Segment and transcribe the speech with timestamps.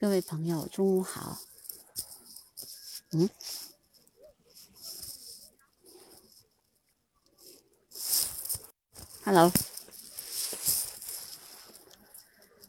[0.00, 1.36] 各位朋友，中午好。
[3.12, 3.28] 嗯
[9.22, 9.52] ，Hello，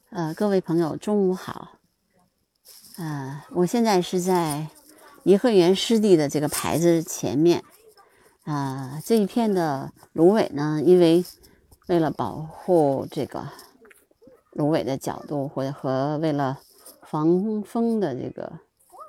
[0.10, 1.80] 呃，各位朋友，中午好。
[2.98, 4.68] 呃，我现在是在
[5.24, 7.64] 颐和园湿地的这个牌子前面。
[8.44, 11.24] 啊，这一片的芦苇呢，因为
[11.88, 13.48] 为了保护这个
[14.52, 16.60] 芦苇的角度，或者和为了
[17.12, 18.50] 防风的这个，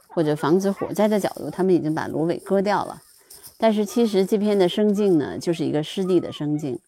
[0.09, 3.00] 或者防止火灾的角度，他们已经把芦苇割掉了。
[3.57, 6.81] 但是其实这片的生境呢，就是一个湿地的生境。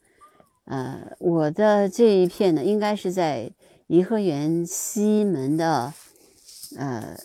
[0.65, 3.52] 呃，我的这一片呢，应该是在
[3.87, 5.95] 颐和园西门的，
[6.77, 7.16] 呃，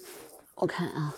[0.53, 1.15] 我看啊，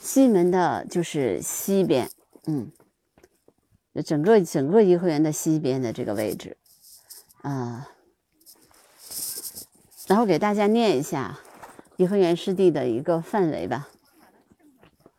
[0.00, 2.10] 西门的就是西边，
[2.46, 2.72] 嗯，
[4.02, 6.56] 整个整个颐和园的西边的这个位置，
[7.42, 7.90] 啊。
[10.08, 11.38] 然后给大家念一下
[11.96, 13.88] 颐和园湿地的一个范围吧。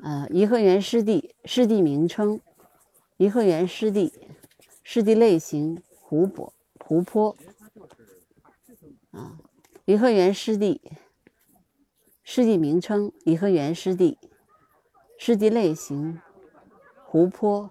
[0.02, 2.42] 呃，颐和园湿地湿地名称：
[3.18, 4.14] 颐和园湿地，
[4.82, 7.36] 湿地类型：湖泊湖泊。
[9.12, 9.38] 啊，
[9.86, 10.82] 颐和园湿地
[12.24, 14.18] 湿地名称：颐和园湿地，
[15.20, 16.20] 湿地类型：
[17.06, 17.70] 湖泊。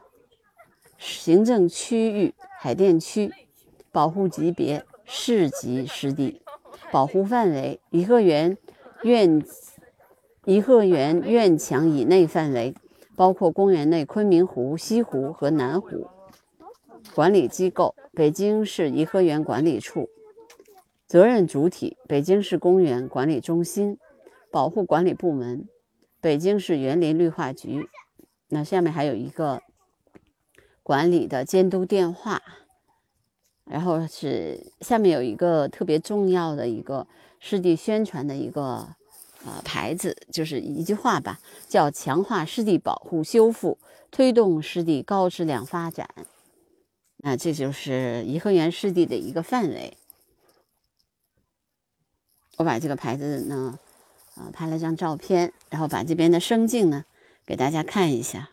[0.98, 3.33] 行政区域：海淀区。
[3.91, 6.43] 保护级别：市级湿地。
[6.91, 8.56] 保护范围：颐和园
[9.03, 9.44] 院
[10.44, 12.75] 颐和园院墙以内范围，
[13.17, 16.09] 包括公园内昆明湖、西湖和南湖。
[17.14, 20.09] 管理机构：北京市颐和园管理处。
[21.06, 23.98] 责任主体：北京市公园管理中心。
[24.50, 25.69] 保护管理部门：
[26.22, 27.89] 北京市园林绿化局。
[28.48, 29.61] 那下面还有一个
[30.83, 32.41] 管理的监督电话。
[33.71, 37.07] 然后是下面有一个特别重要的一个
[37.39, 38.89] 湿地宣传的一个
[39.45, 41.39] 呃牌子，就是一句话吧，
[41.69, 43.79] 叫强化湿地保护修复，
[44.11, 46.09] 推动湿地高质量发展。
[47.19, 49.97] 那这就是颐和园湿地的一个范围。
[52.57, 53.78] 我把这个牌子呢，
[54.34, 57.05] 啊拍了张照片，然后把这边的生境呢
[57.45, 58.51] 给大家看一下。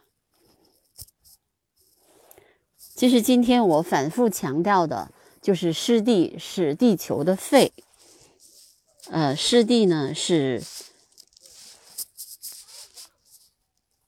[2.96, 5.12] 其实今天我反复强调的，
[5.42, 7.74] 就是湿地是地球的肺。
[9.10, 10.64] 呃，湿地呢是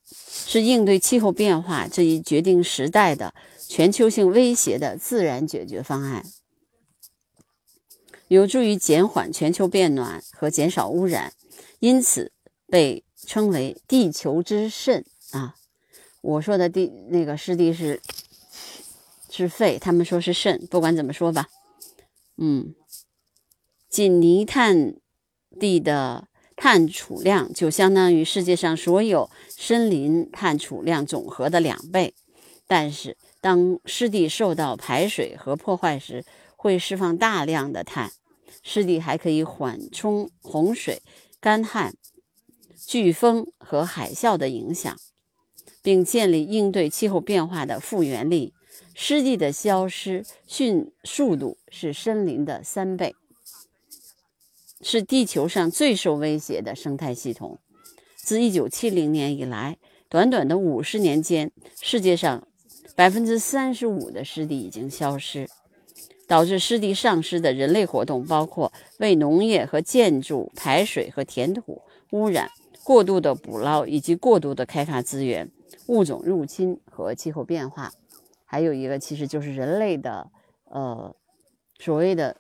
[0.10, 3.36] 是应对气候变化这一决定时代的
[3.68, 6.26] 全球性威胁的自然解决方案，
[8.30, 11.34] 有助于减缓全球变暖和减少污染，
[11.80, 12.32] 因此
[12.68, 15.58] 被称为地球之肾啊。
[16.22, 18.02] 我说的地那个湿地是。
[19.30, 21.48] 是肺，他们说是肾，不管怎么说吧，
[22.38, 22.74] 嗯，
[23.90, 24.96] 仅泥炭
[25.60, 32.14] 地的碳储量就相当于世界上所有森林碳储量总和的两倍。
[32.68, 38.12] 但是，当湿地受到排水和破坏时，会释放大量的碳。
[38.62, 41.02] 湿地还可以缓冲洪水、
[41.40, 41.94] 干旱、
[42.78, 44.98] 飓风和海啸的影响，
[45.82, 48.54] 并建立应对气候变化的复原力。
[48.94, 53.16] 湿地的消失迅速度是森林的三倍，
[54.82, 57.60] 是地球上最受威胁的生态系统。
[58.16, 59.78] 自1970年以来，
[60.10, 61.52] 短短的五十年间，
[61.82, 62.48] 世界上
[62.96, 65.50] 百分之三十五的湿地已经消失。
[66.28, 72.50] 导致湿地丧失的人类活动包括为农业和建筑、排水和填土、污染、
[72.84, 75.50] 过度的捕捞以及过度的开发资源、
[75.86, 77.94] 物种入侵和气候变化。
[78.50, 80.32] 还有一个，其实就是人类的，
[80.64, 81.14] 呃，
[81.78, 82.38] 所谓的，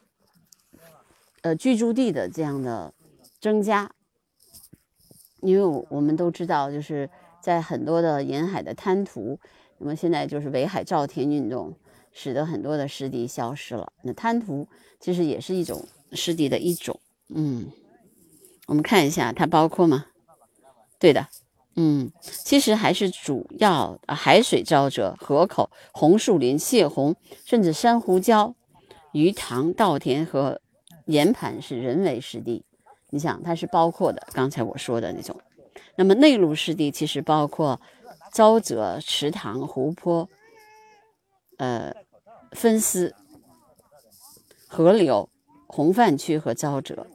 [1.41, 2.94] 呃，居住地的这样的
[3.41, 3.91] 增加，
[5.41, 7.09] 因为我们都知道，就是
[7.41, 9.38] 在很多的沿海的滩涂，
[9.79, 11.75] 那么现在就是围海造田运动，
[12.13, 13.91] 使得很多的湿地消失了。
[14.03, 14.68] 那滩涂
[15.01, 16.97] 其实也是一种湿地的一种，
[17.35, 17.69] 嗯，
[18.68, 20.06] 我们看一下，它包括吗？
[20.98, 21.27] 对的。
[21.79, 27.15] 嗯，其实还是主要海水沼泽、河口、红树林、泄洪，
[27.45, 28.56] 甚至珊瑚礁、
[29.12, 30.59] 鱼塘、稻田和
[31.06, 32.65] 岩盘是人为湿地。
[33.12, 34.25] 你想，它是包括的。
[34.33, 35.39] 刚才我说的那种，
[35.95, 37.79] 那么内陆湿地其实包括
[38.33, 40.27] 沼泽、池塘、湖泊、
[41.57, 41.94] 呃
[42.53, 43.13] 分丝、
[44.68, 45.29] 河流、
[45.68, 47.06] 洪泛区和沼泽。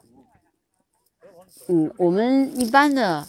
[1.66, 3.26] 嗯，我们一般的。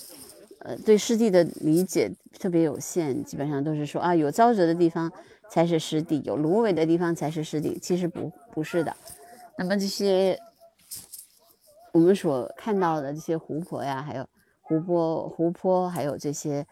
[0.63, 5.11] 呃，对湿地的理解特别有限，基本上都是说啊，有沼泽的地方
[5.49, 7.77] 才是湿地，有芦苇的地方才是湿地。
[7.79, 8.95] 其实不不是的。
[9.57, 10.39] 那么这些
[11.91, 14.25] 我们所看到的这些湖泊呀，还有
[14.61, 16.65] 湖泊、湖泊，还有这些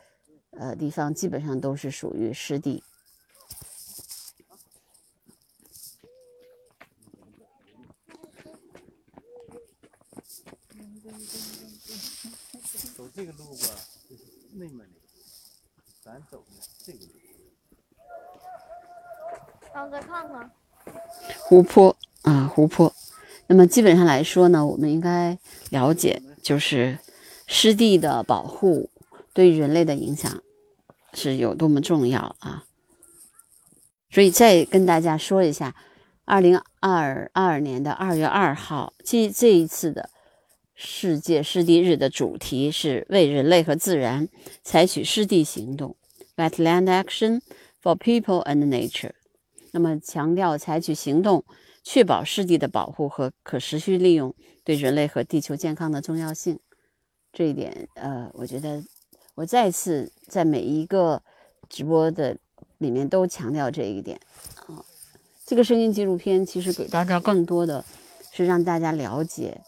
[0.51, 2.81] 呃地方，基本上都是属于湿地。
[12.95, 13.70] 走这个路吧，
[14.61, 14.93] 就是内蒙的，
[16.03, 16.43] 咱走
[16.85, 17.13] 这个路。
[19.73, 20.51] 让再看看。
[21.39, 22.93] 湖泊啊，湖泊。
[23.47, 25.35] 那么基本上来说呢，我们应该
[25.71, 26.99] 了解，就是
[27.47, 28.91] 湿地的保护
[29.33, 30.43] 对人类的影响
[31.13, 32.65] 是有多么重要啊！
[34.11, 35.75] 所以再跟大家说一下，
[36.25, 40.09] 二零二二年的二月二号，这这一次的
[40.83, 44.27] 世界湿地日的主题是为人类和自然
[44.63, 45.95] 采取湿地行动
[46.35, 47.41] （Wetland Action
[47.81, 49.11] for People and Nature）。
[49.71, 51.45] 那么强调采取行动。
[51.83, 56.59] 确保湿地的保护和可持续利用对人类和地球健康的重要性，
[57.33, 58.83] 这一点，呃，我觉得
[59.33, 61.23] 我再次在每一个
[61.67, 62.37] 直播的
[62.77, 64.19] 里面都强调这一点
[64.67, 64.85] 啊。
[65.43, 67.83] 这个声音纪录片其实给大家更多的
[68.31, 69.59] 是让大家了解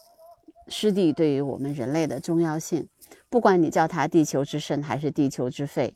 [0.74, 2.90] 湿地对于我们人类的重要性，
[3.30, 5.96] 不管你叫它地球之肾还是地球之肺，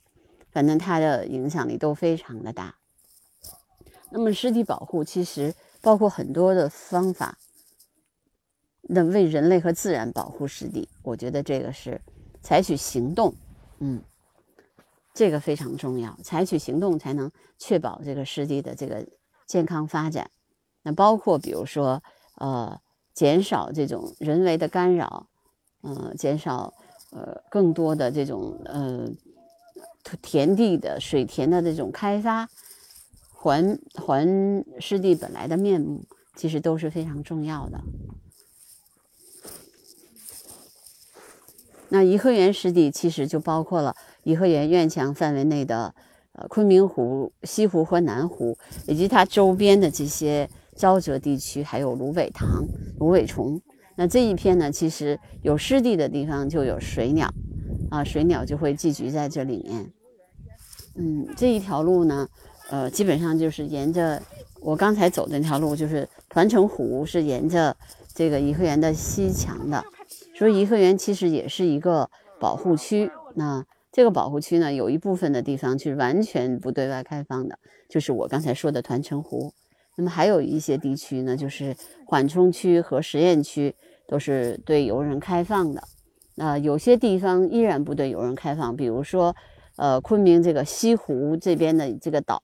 [0.52, 2.76] 反正它的影响力都非常的大。
[4.12, 5.54] 那么湿地保护其实。
[5.80, 7.38] 包括很多的方法，
[8.82, 12.02] 那为人类和自然保护湿地，我觉得这个是
[12.42, 13.34] 采取行动，
[13.80, 14.02] 嗯，
[15.14, 19.08] 这个非常重要，采取行动才能确保这个湿地的这个
[19.46, 20.30] 健康发展。
[20.82, 22.04] 那包括比如说，
[22.36, 22.78] 呃，
[23.18, 25.26] 减少这种人为的干扰，
[25.82, 26.72] 嗯，减少
[27.10, 29.10] 呃更多的这种呃
[30.22, 32.48] 田地的水田的这种开发。
[33.40, 34.28] 还还
[34.80, 36.04] 湿地本来的面目，
[36.36, 37.80] 其实都是非常重要的。
[41.90, 45.94] 那颐和园湿地其实就包括了颐和园院墙范围内的
[46.34, 52.66] 呃昆明湖、西湖和南湖，以及它周边的这些沼泽地区，还有芦苇塘、
[53.00, 53.60] 芦苇丛。
[53.96, 57.34] 那这一片呢，其实有湿地的地方就有水鸟，
[57.90, 59.92] 啊，水鸟就会寄居在这里面。
[60.96, 62.28] 嗯，这一条路呢。
[62.70, 64.22] 呃，基本上就是沿着
[64.60, 67.74] 我刚才走的那条路，就是团城湖是沿着
[68.14, 69.82] 这个颐和园的西墙的，
[70.38, 72.10] 所以颐和园其实也是一个
[72.42, 73.10] 保护区。
[73.36, 77.58] 那这个保护区呢，有一部分的地方是完全不对外开放的，
[77.88, 79.54] 就是我刚才说的团城湖。
[79.98, 83.76] 那么还有一些地区呢，就是缓冲区和实验区
[84.08, 85.84] 都是对游人开放的。
[86.36, 89.36] 那有些地方依然不对游人开放，比如说。
[89.80, 92.42] 呃，昆明这个西湖这边的这个岛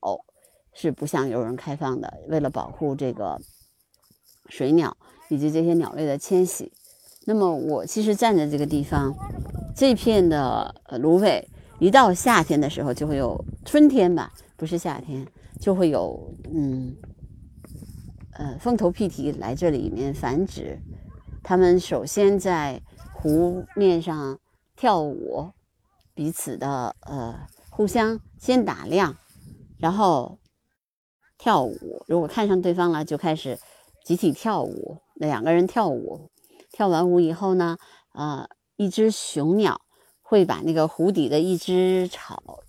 [0.72, 3.42] 是不向游人开放的，为了保护这个
[4.50, 4.96] 水鸟
[5.30, 6.72] 以及这些鸟类的迁徙。
[7.26, 9.12] 那么我其实站在这个地方，
[9.76, 11.44] 这片的芦苇，
[11.80, 15.26] 一到夏天的时候就会有春天吧，不是夏天，
[15.60, 16.96] 就会有嗯
[18.36, 20.80] 呃凤头屁蹄来这里面繁殖。
[21.42, 22.82] 它们首先在
[23.14, 24.40] 湖面上
[24.76, 25.52] 跳舞。
[26.16, 29.18] 彼此的呃，互相先打量，
[29.80, 30.38] 然后
[31.40, 32.06] 跳舞。
[32.08, 33.58] 如果看上对方了，就开始
[34.06, 35.00] 集体跳舞。
[35.16, 36.30] 那两个人跳舞，
[36.72, 37.80] 跳完舞以后呢，
[38.14, 39.82] 呃，一只雄鸟
[40.22, 42.60] 会把那个湖底的一只草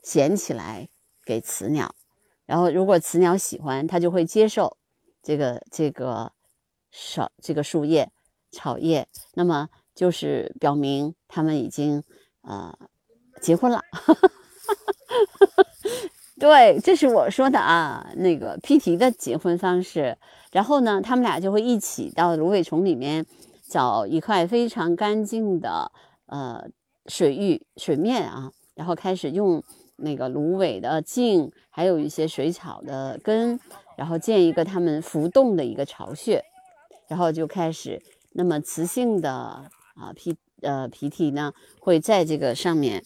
[0.00, 0.88] 衔起来
[1.24, 1.96] 给雌鸟，
[2.46, 4.76] 然后如果雌鸟喜欢，它就会接受
[5.24, 6.30] 这个这个
[6.92, 8.12] 少这个树叶
[8.52, 12.04] 草叶，那么就是表明他们已经。
[12.46, 12.76] 啊，
[13.40, 13.80] 结婚了，
[16.38, 20.18] 对，这是我说的啊，那个披提的结婚方式。
[20.52, 23.24] 然后呢，他们俩就会一起到芦苇丛里面
[23.66, 25.90] 找一块非常干净的
[26.26, 26.68] 呃
[27.06, 29.62] 水域水面啊，然后开始用
[29.96, 33.58] 那个芦苇的茎，还有一些水草的根，
[33.96, 36.44] 然后建一个他们浮动的一个巢穴，
[37.08, 40.36] 然后就开始那么雌性的啊皮。
[40.60, 43.04] 呃，皮体呢会在这个上面，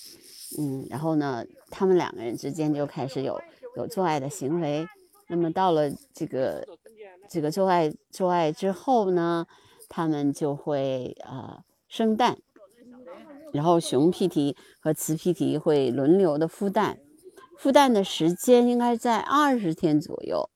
[0.60, 3.40] 嗯，然后呢，他们两个人之间就开始有
[3.76, 4.86] 有做爱的行为。
[5.26, 6.64] 那么到了这个
[7.28, 9.44] 这个做爱做爱之后呢，
[9.88, 12.38] 他们就会呃生蛋，
[13.52, 17.00] 然后雄皮体和雌皮体会轮流的孵蛋，
[17.60, 20.48] 孵蛋的时间应该在二十天左右，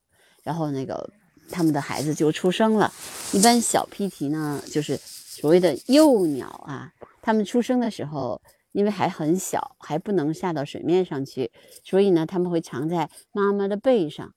[0.43, 1.09] 然后那个
[1.49, 2.91] 他们的孩子就出生了。
[3.31, 4.99] 一般小皮体呢就是。
[5.33, 8.39] 所谓的幼鸟啊，它们出生的时候，
[8.71, 11.51] 因为还很小，还不能下到水面上去，
[11.83, 14.31] 所以呢，他们会藏在妈妈的背上，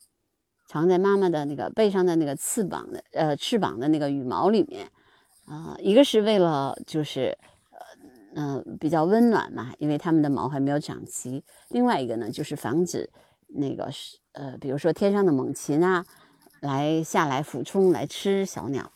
[0.67, 4.91] 藏在妈妈的那个背上的那个翅膀的呃翅膀的那个羽毛里面，
[5.45, 7.37] 啊、一个是为了就是
[8.35, 13.11] 呃嗯、比较温暖嘛，因为它们的毛还没有长齐；另外一个呢，就是防止
[13.49, 16.05] 那个是呃，比如说天上的猛禽啊，
[16.61, 18.93] 来下来俯冲来吃小鸟。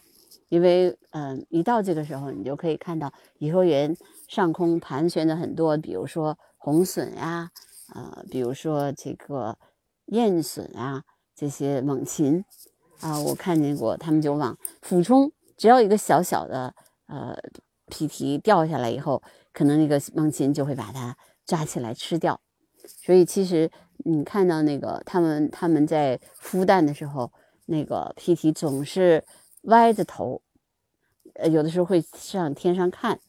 [0.48, 7.50] 因为嗯、呃一到这个时候，你就可以看到颐和园上空盘旋着很多，比如说红隼呀、
[7.94, 9.56] 呃，比如说这个
[10.06, 11.04] 燕隼啊，
[11.36, 12.44] 这些猛禽
[13.00, 16.74] 啊，我看见过，他们就往俯冲，只要一个小小的
[17.06, 17.36] 呃
[17.86, 21.16] 皮蹄掉下来以后，可能那个猛禽就会把它
[21.46, 22.40] 抓起来吃掉。
[22.84, 23.70] 所以其实
[24.04, 27.32] 你看到那个他们他们在孵蛋的时候，
[27.66, 29.24] 那个皮蹄总是
[29.64, 30.42] 歪着头，
[31.34, 33.20] 呃，有的时候会上天上看，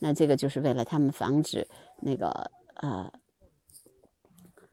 [0.00, 1.66] 那这个就是为了他们防止
[2.02, 3.12] 那个呃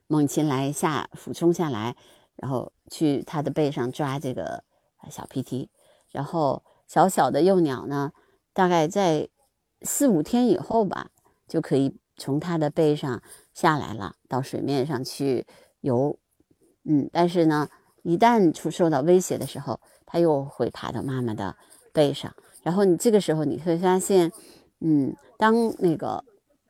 [0.07, 1.95] 猛禽来下俯冲下来，
[2.35, 4.63] 然后去它的背上抓这个
[5.09, 5.69] 小皮蹄，
[6.11, 8.11] 然后小小的幼鸟呢，
[8.53, 9.29] 大概在
[9.81, 11.11] 四五天以后吧，
[11.47, 13.21] 就可以从它的背上
[13.53, 15.45] 下来了，到水面上去
[15.81, 16.17] 游。
[16.83, 17.67] 嗯，但是呢，
[18.03, 21.55] 一旦出受到威胁的时候，它又会爬到妈妈的
[21.91, 22.33] 背上。
[22.61, 24.31] 然后你这个时候你会发现，
[24.81, 26.23] 嗯，当那个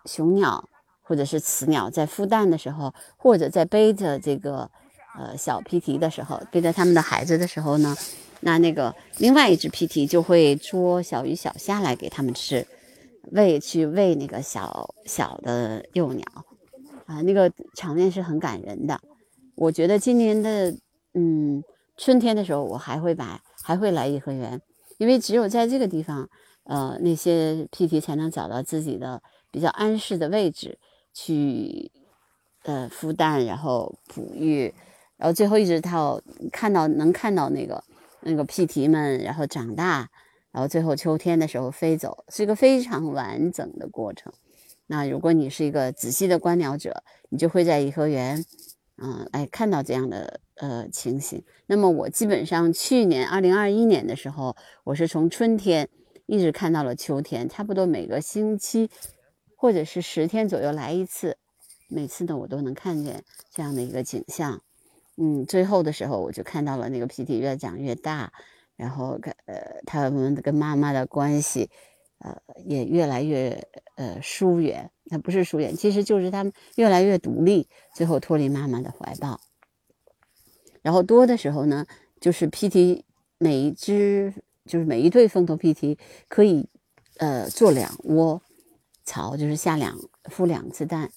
[0.06, 0.70] 雄鸟
[1.02, 4.70] 或者是雌鸟在孵蛋的时候，或者在背着这个
[5.18, 7.96] 呃小皮蹄的时候，背着他们的孩子的时候呢，
[8.42, 12.66] 那那个另外一只皮蹄就会捉小鱼小虾来给他们吃，
[13.32, 16.26] 喂去喂那个小小的幼鸟，
[17.06, 19.00] 啊，那个场面是很感人的。
[19.56, 20.76] 我觉得今年的
[21.14, 21.64] 嗯
[21.98, 24.62] 春天的时候，我还会把还会来颐和园，
[24.98, 26.30] 因为只有在这个地方，
[26.64, 30.78] 呃，那些屁蹄才能找到自己的比较安适的位置
[31.14, 31.92] 去
[32.64, 34.74] 呃孵蛋，然后哺育，
[35.18, 37.82] 然后最后一直到看到能看到那个
[38.22, 40.10] 那个屁蹄们，然后长大，
[40.56, 44.32] 然后最后秋天的时候飞走，是一个非常完整的过程。
[44.88, 48.46] 那如果你是一个仔细的观鸟者，你就会在颐和园。
[48.96, 55.90] 嗯，哎，看到这样的呃情形，那么我基本上去年二零二一年的时候，我是从春天
[56.26, 58.90] 一直看到了秋天，差不多每个星期
[59.58, 61.36] 或者是十天左右来一次，
[61.90, 64.62] 每次呢我都能看见这样的一个景象。
[65.18, 68.32] 嗯，最后的时候我就看到了那个皮体越长越大，
[68.76, 71.70] 然后跟呃他们跟妈妈的关系
[72.20, 74.92] 呃也越来越呃疏远。
[75.08, 79.40] 那不是疏远，其实就是他们越来越独立，最后脱离妈妈的怀抱。
[80.82, 81.86] 然后多的时候呢，
[82.20, 83.06] 就是 P T
[83.38, 84.34] 每一只，
[84.66, 86.68] 就是每一对凤头 P T 可以
[87.18, 88.42] 呃做两窝
[89.04, 91.12] 巢，就是下两孵两次蛋。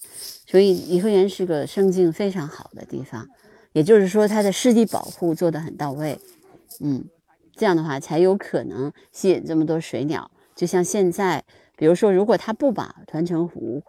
[0.45, 3.27] 所以颐和园是个生境非常好的地方，
[3.73, 6.19] 也就是说它的湿地保护做得很到位。
[6.79, 7.05] 嗯，
[7.59, 10.31] 这样的话才有可能吸引这么多水鸟。
[10.55, 11.43] 就像现在。
[11.79, 13.81] 比如说，如果他不把团城湖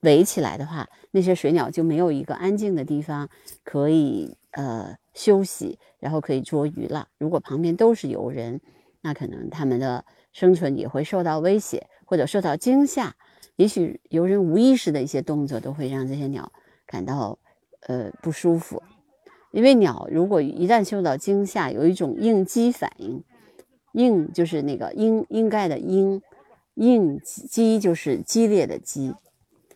[0.00, 3.30] 围起来的话，那些水鸟就没有一个安静的地方
[3.64, 7.08] 可以呃休息，然后可以捉鱼了。
[7.16, 8.60] 如果旁边都是游人，
[9.00, 13.16] 那可能他们的生存也会受到威胁或者受到惊吓。
[13.56, 16.52] 也许游人无意识的一些动作都会让这些鸟
[16.86, 17.38] 感到
[17.86, 18.82] 呃不舒服，
[19.52, 23.22] 因为鸟如果一旦受到惊吓，有一种应激反应，
[23.92, 26.22] 应就是那个应应该的应。
[26.74, 29.12] 应激就是激烈的激，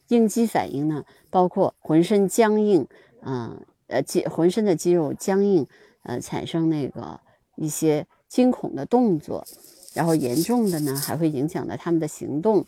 [0.08, 2.86] 应激反应呢，包括浑身僵硬，
[3.20, 5.66] 啊呃肌浑身的肌肉僵硬，
[6.04, 7.20] 呃产生那个
[7.56, 9.44] 一些惊恐的动作，
[9.92, 12.64] 然后严重的呢还会影响到他们的行动，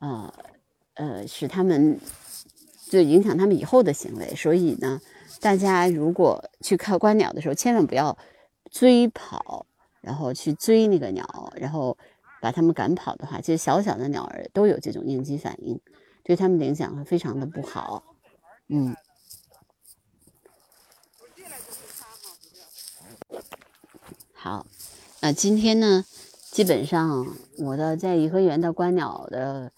[0.00, 0.34] 啊
[0.94, 2.00] 呃使他们
[2.88, 4.34] 就影响他们以后的行为。
[4.34, 5.00] 所以呢，
[5.40, 8.16] 大家如果去看观鸟的时候，千万不要
[8.70, 9.66] 追跑，
[10.00, 11.96] 然后去追那个鸟，然后。
[12.40, 15.80] 把它们赶跑的话，其实小小的鸟儿都有这种应激反应，
[16.22, 18.14] 对它们的影响会非常的不好。
[18.68, 18.94] 嗯，
[24.32, 24.64] 好，
[25.20, 26.04] 那今天呢，
[26.52, 27.26] 基本上
[27.58, 29.72] 我的在颐和园的观鸟的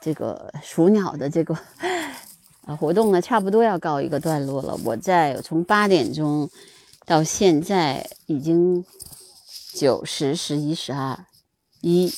[0.00, 1.56] 这个数鸟的这个
[2.66, 4.78] 啊活动呢，差不多要告一个段落了。
[4.84, 6.50] 我在从八点钟
[7.04, 8.84] 到现在已经
[9.74, 11.24] 九十、十一、十二。
[11.86, 12.10] 一、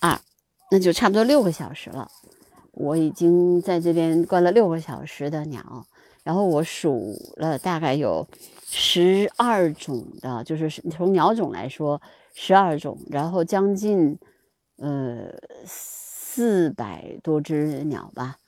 [0.00, 0.18] 二，
[0.72, 2.10] 那就差不多六个小时了。
[2.72, 5.86] 我已经在这边观了六个小时的鸟，
[6.24, 8.26] 然后我数了大概有
[8.68, 12.02] 十二种的，就是从鸟种来说
[12.34, 14.18] 十二种，然后将近
[14.78, 15.32] 呃
[15.64, 18.38] 四百多只鸟吧，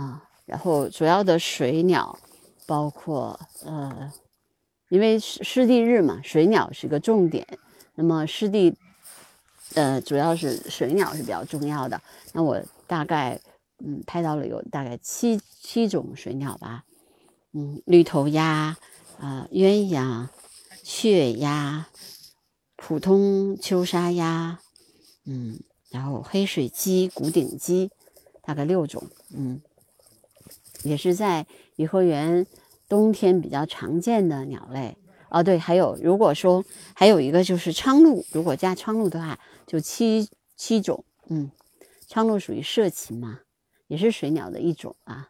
[0.00, 2.18] 啊，然后主要的水鸟
[2.66, 4.10] 包括呃，
[4.88, 7.46] 因为湿湿地日嘛，水鸟是个重点，
[7.94, 8.76] 那么湿地。
[9.74, 12.00] 呃，主要是水鸟是比较重要的。
[12.32, 13.40] 那我大概
[13.78, 16.84] 嗯拍到了有大概七七种水鸟吧，
[17.52, 18.76] 嗯，绿头鸭
[19.20, 20.26] 啊，鸳鸯、
[20.82, 21.86] 雀鸭、
[22.74, 24.58] 普通秋沙鸭，
[25.24, 27.92] 嗯，然后黑水鸡、古顶鸡，
[28.42, 29.60] 大概六种，嗯，
[30.82, 31.46] 也是在
[31.76, 32.46] 颐和园
[32.88, 34.96] 冬天比较常见的鸟类。
[35.28, 41.04] 哦，对，还有如果说还有一个就是苍鹭，如果加苍鹭的话，就七七种。
[41.28, 41.50] 嗯，
[42.08, 43.40] 苍鹭属于社禽嘛，
[43.86, 45.28] 也是水鸟的一种啊。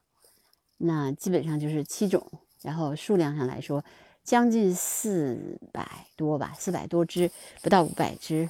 [0.79, 2.27] 那基本上就是七种，
[2.63, 3.85] 然后数量上来说，
[4.25, 7.31] 将近四百多吧，四百多只，
[7.61, 8.49] 不到五百只。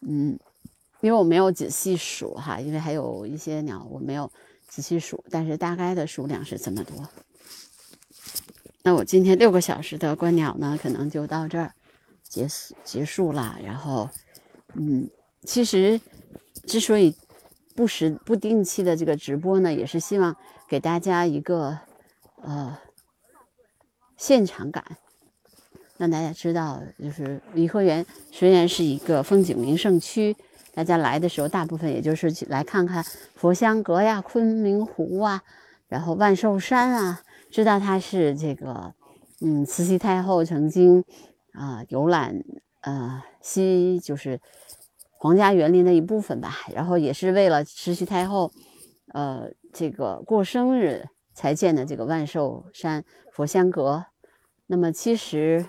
[0.00, 0.36] 嗯，
[1.00, 4.28] 因为我没有仔细数哈，因为还有一些鸟我没有
[4.76, 7.08] 仔细数，但是大概的数量是这么多。
[8.82, 11.72] 那我今天六个小时的观鸟呢，可能就到这儿
[12.22, 13.58] 结束结束了。
[13.64, 14.10] 然后，
[14.74, 15.08] 嗯，
[15.44, 15.98] 其实
[16.66, 17.16] 之所以
[17.74, 20.36] 不时不定期的这个直播呢，也是希望
[20.68, 21.78] 给大家一个
[22.42, 22.76] 呃
[24.18, 24.84] 现场感，
[25.96, 30.36] 让大家知道，就是颐和园虽然是一个风景名胜区，
[30.76, 33.02] 大家来的时候大部分也就是来看看
[33.34, 35.42] 佛香阁呀、昆明湖啊，
[35.88, 37.22] 然后万寿山啊。
[37.50, 38.92] 知道它是这个，
[39.40, 41.02] 嗯，慈禧太后曾经
[41.52, 42.44] 啊游览
[42.82, 44.38] 呃西就是
[45.12, 48.52] 皇家园林的一部分吧，然后也是为了慈禧太后
[49.14, 53.02] 呃这个过生日才建的这个万寿山
[53.32, 54.04] 佛香阁。
[54.66, 55.64] 那么其实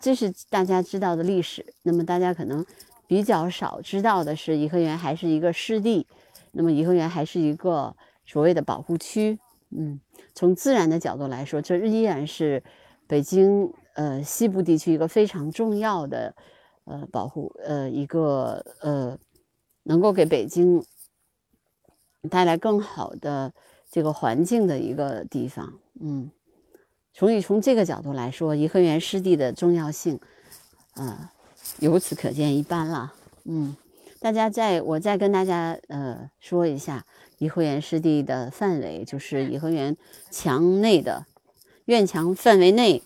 [0.00, 1.74] 这是大家知道的历史。
[1.82, 2.66] 那么大家可能
[3.10, 6.06] 比较少知道的是，颐和园还是一个湿地，
[6.52, 9.36] 那么颐和园还是一个所谓的保护区，
[9.70, 10.00] 嗯。
[10.32, 12.62] 从自然的角度来说，这依然是
[13.08, 16.36] 北京呃西部地区一个非常重要的
[16.84, 19.18] 呃保护呃一个呃
[19.82, 20.80] 能够给北京
[22.30, 23.52] 带来更好的
[23.90, 25.80] 这个环境的一个地方。
[26.00, 26.30] 嗯，
[27.12, 30.20] 所以从这个角度来说，颐和园湿地的重要性
[30.92, 31.32] 啊
[31.78, 33.14] 由此可见一斑了。
[33.44, 33.76] 嗯，
[34.18, 37.06] 大家再我再跟大家呃说一下。
[37.38, 39.96] 颐和园湿地的范围就是颐和园
[40.30, 41.24] 墙内的
[41.86, 43.02] 院墙范围内，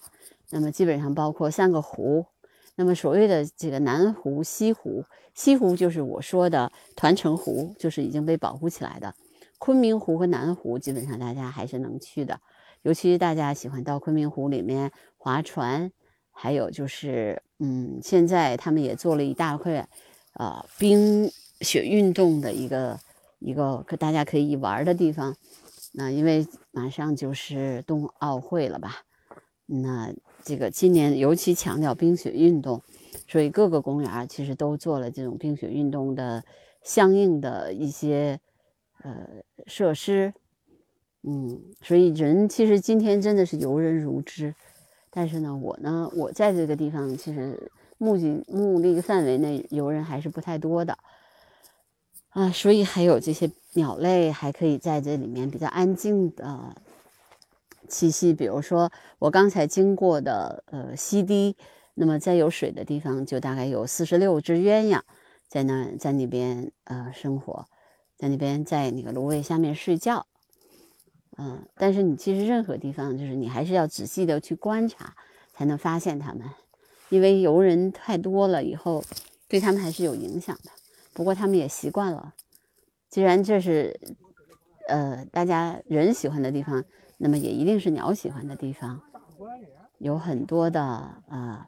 [0.50, 2.26] 那么基本上包括三个湖。
[2.74, 9.14] 那么所谓的这个南湖、西湖，西湖就是我说的团城湖，就是已经被保护起来的。
[9.58, 12.40] 昆明湖和南湖基本上大家还是能去的，
[12.82, 15.92] 尤其大家喜欢到昆明湖里面划船，
[16.34, 19.88] 还有就是，嗯，现在他们也做了一大块，
[20.34, 21.30] 呃，冰
[21.62, 23.00] 雪运动的一个。
[23.40, 25.36] 一个可大家可以玩的地方，
[25.92, 29.02] 那因为马上就是冬奥会了吧？
[29.66, 32.80] 那这个今年尤其强调冰雪运动，
[33.28, 36.42] 所以各个公园其实都做了这种冰雪运动的
[36.82, 38.40] 相应的一些
[39.02, 39.26] 呃
[39.66, 40.32] 设施。
[41.22, 44.54] 嗯，所以人其实今天真的是游人如织，
[45.16, 50.98] 但是呢，我呢，我在这个地方其实目的目的范围内游人还是不太多的。
[52.30, 56.74] 啊，所以还有这些鸟类还可以在这里面比较安静的
[57.88, 58.34] 栖息。
[58.34, 61.56] 比如说我刚才经过的呃溪堤，
[61.94, 65.02] 那么在有水的地方就大概有四十六只鸳鸯
[65.48, 67.66] 在那在那边呃生活，
[68.18, 70.26] 在那边在那个芦苇下面睡觉。
[71.36, 75.14] 嗯，但是你其实任何地方就是你还是要仔细的去观察
[75.52, 76.48] 才能发现它们，
[77.08, 79.02] 因为游人太多了以后
[79.48, 80.70] 对他们还是有影响的。
[81.12, 82.34] 不过他们也习惯了，
[83.08, 83.98] 既然这是，
[84.88, 86.84] 呃，大家人喜欢的地方，
[87.18, 89.00] 那么也一定是鸟喜欢的地方。
[89.98, 91.66] 有很多的呃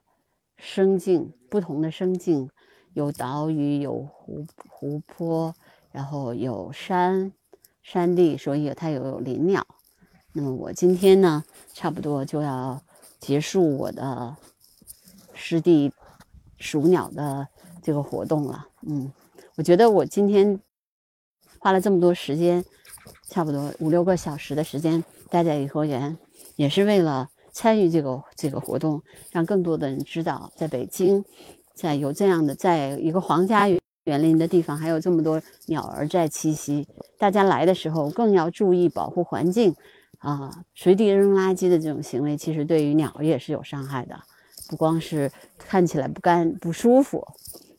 [0.56, 2.50] 生境，不同的生境，
[2.92, 5.54] 有岛屿，有湖湖泊，
[5.92, 7.32] 然后有山
[7.86, 9.64] 山地，所以它有林鸟。
[10.32, 12.82] 那么我今天呢，差不多就要
[13.20, 14.36] 结束我的
[15.34, 15.92] 湿地
[16.58, 17.46] 数鸟的
[17.80, 19.12] 这个活动了，嗯。
[19.54, 20.60] 我觉得我今天
[21.60, 22.64] 花了这么多时间，
[23.28, 26.18] 差不多五六个小时的时间待在颐和园，
[26.56, 31.24] 也是为了参与这个这个活动，让更多的人知道，在北京，
[31.72, 36.88] 在有这样的在一个皇家园园林的地方，还有这么多鸟儿在栖息。
[37.18, 39.74] 大家来的时候更要注意保护环境
[40.18, 40.50] 啊！
[40.74, 44.18] 随地扔垃圾的这种行为，其实对于鸟也是有伤害的，
[44.68, 47.24] 不光是看起来不干不舒服。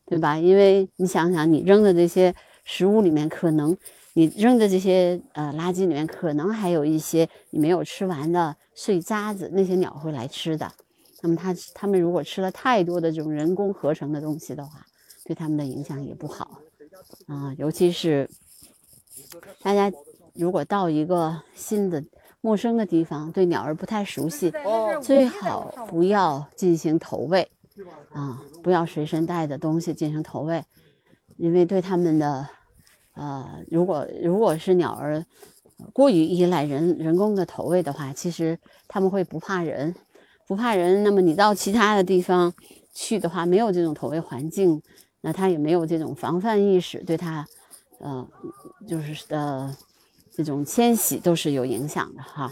[0.10, 0.38] 对吧？
[0.38, 3.76] 因为你想想，你扔的这些食物里面，可能
[4.14, 10.72] 你扔的这些呃垃圾里面，可能还有一些你没有吃完的碎渣子，那些鸟会来吃的。
[11.22, 14.86] 那么它它们如果吃了太多的这种人工合成的东西的话，
[15.28, 16.62] 对他们的影响也不好
[17.28, 17.54] 啊。
[17.58, 18.30] 尤其是
[19.62, 19.92] 大家
[20.34, 22.02] 如果到一个新的
[22.40, 24.54] 陌生的地方，对鸟儿不太熟悉，
[25.02, 27.52] 最好不要进行投喂
[28.12, 30.64] 啊，不要随身带的东西进行投喂，
[31.36, 32.48] 因为对他们的
[33.16, 35.26] 呃，如果如果是鸟儿
[35.92, 39.94] 过于依赖人人工的投喂的话，其实他们会不怕人。
[40.48, 42.54] 不怕人，那么你到其他的地方
[42.94, 44.82] 去的话，没有这种投喂环境，
[45.28, 47.46] 那他也没有这种防范意识，对他，
[48.00, 48.26] 呃，
[48.88, 49.76] 就是呃
[50.34, 52.50] 这种迁徙都是有影响的哈，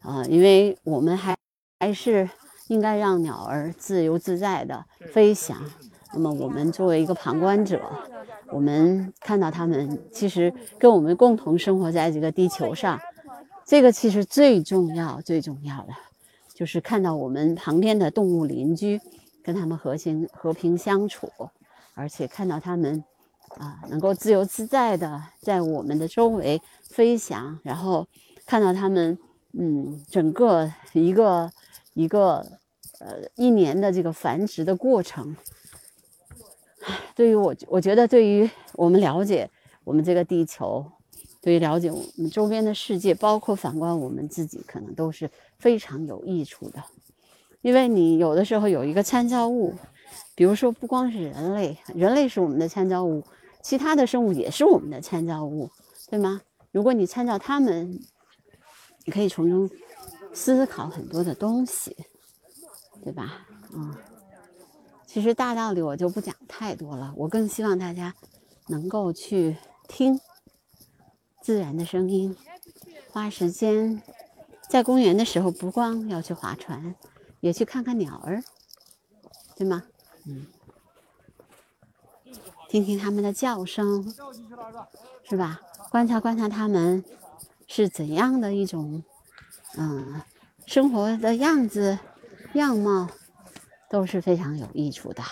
[0.00, 1.36] 啊，因为我们还
[1.78, 2.28] 还是
[2.66, 5.56] 应该让鸟儿自由自在的飞翔。
[6.12, 7.80] 那么我们作为一个旁观者，
[8.48, 12.98] 我们看到它们其实跟我们共同生活在这个地球上，
[13.64, 15.92] 这个其实最重要最重要的。
[16.52, 19.00] 就是看到我们旁边的动物邻居，
[19.44, 21.30] 跟他们和平和平相处，
[21.96, 23.02] 而且看到他们
[23.56, 28.06] 啊能够自由自在的在我们的周围飞翔，然后
[28.44, 29.18] 看到他们
[29.58, 31.50] 嗯整个一个
[31.94, 32.46] 一个
[33.00, 35.34] 呃一年的这个繁殖的过程，
[37.14, 39.50] 对于我我觉得对于我们了解
[39.84, 40.92] 我们这个地球。
[41.42, 45.30] 对于了解我们周边的世界，包括反观我们自己，可能都是
[45.60, 46.82] 非常有益处的。
[47.62, 49.72] 因为你有的时候有一个参照物，
[50.36, 53.24] 比如说不光是人类，人类是我们的参照物，
[53.62, 55.68] 其他的生物也是我们的参照物，
[56.08, 56.40] 对吗？
[56.70, 57.98] 如果你参照他们，
[59.04, 59.68] 你可以从中
[60.32, 61.96] 思考很多的东西，
[63.02, 63.46] 对吧？
[63.72, 63.92] 嗯，
[65.06, 68.14] 其实大道理我就不讲太多了，我更希望大家
[68.68, 69.56] 能够去
[69.88, 70.20] 听。
[71.40, 72.36] 自然的声音，
[73.12, 74.02] 花时间
[74.68, 76.96] 在公园的时候，不光要去划船，
[77.38, 78.42] 也去看看鸟儿，
[79.54, 79.84] 对吗？
[80.26, 80.46] 嗯，
[82.68, 84.12] 听听它们的叫声，
[85.24, 85.60] 是吧？
[85.90, 87.04] 观察观察它们
[87.66, 89.02] 是怎样的一种，
[89.76, 90.20] 嗯，
[90.66, 91.98] 生活的样子、
[92.54, 93.08] 样貌，
[93.88, 95.22] 都是非常有益处的。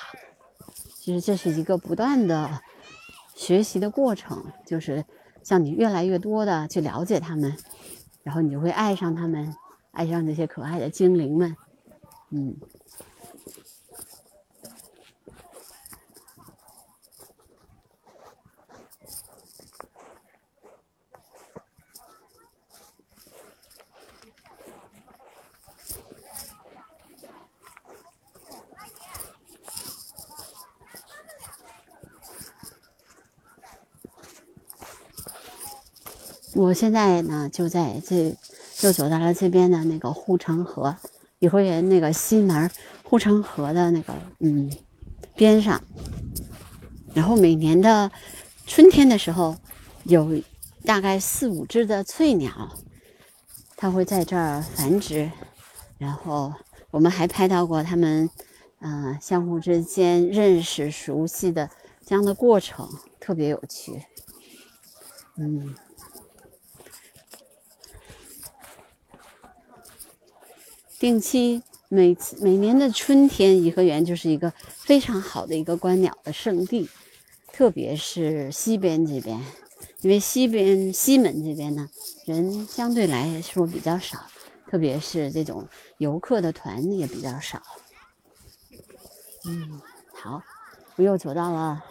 [0.94, 2.62] 其实这是一个不断的
[3.34, 5.04] 学习的过程，就是。
[5.42, 7.54] 像你越来越多的去了解他们，
[8.22, 9.54] 然后你就会爱上他们，
[9.90, 11.54] 爱上这些可爱的精灵们，
[12.30, 12.56] 嗯。
[36.56, 38.36] 我现在呢，就在这，
[38.76, 40.96] 就走到了这边的那个护城河，
[41.40, 42.70] 颐和园那个西门
[43.02, 44.70] 护城河的那个嗯
[45.34, 45.82] 边上。
[47.12, 48.10] 然后每年的
[48.66, 49.56] 春天的时候，
[50.04, 50.40] 有
[50.84, 52.70] 大概四五只的翠鸟，
[53.76, 55.30] 它会在这儿繁殖。
[55.98, 56.52] 然后
[56.92, 58.30] 我们还拍到过它们，
[58.80, 61.68] 嗯，相互之间认识、熟悉的
[62.06, 62.88] 这样的过程，
[63.18, 64.04] 特别有趣，
[65.36, 65.74] 嗯。
[70.98, 76.88] 定期每次每年的春天，颐和园就是一个非常好的一个观鸟的圣地，
[77.52, 79.38] 特别是西边这边，
[80.00, 81.88] 因为西边西门这边呢
[82.24, 84.26] 人相对来说比较少，
[84.68, 87.60] 特别是这种游客的团也比较少。
[89.46, 89.80] 嗯，
[90.12, 90.42] 好，
[90.96, 91.84] 我又走到了，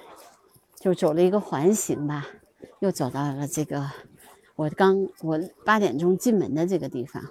[0.79, 2.27] 就走了一个环形吧，
[2.79, 3.91] 又走到了这个
[4.55, 7.23] 我刚我八点钟进门的这个地方。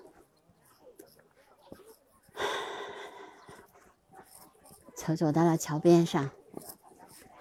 [5.05, 6.31] 走走到了桥边上，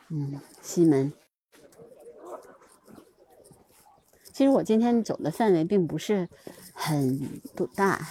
[0.09, 1.13] 嗯，西门。
[4.33, 6.27] 其实我今天走的范围并不是
[6.73, 7.39] 很
[7.75, 8.01] 大，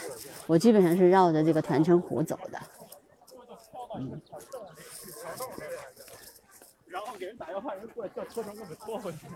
[0.47, 2.61] 我基本上是绕着这个团城湖走的。
[3.97, 4.23] 嗯。
[6.87, 9.27] 然后给人打电话，人过来叫车给我们拖回去。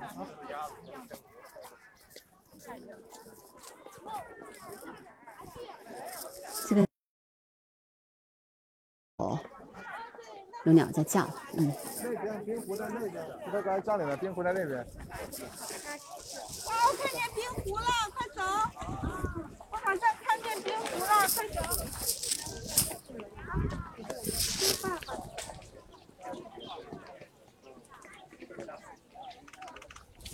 [6.69, 6.87] 这个。
[9.17, 9.41] 哦。
[10.65, 11.73] 有鸟在叫，嗯。
[12.03, 13.15] 那边冰湖在那边，
[13.53, 14.81] 他刚才家里面冰湖在那边。
[14.81, 18.43] 哦，看见冰湖了，快走！
[19.71, 21.59] 我好像看见冰湖了，快走！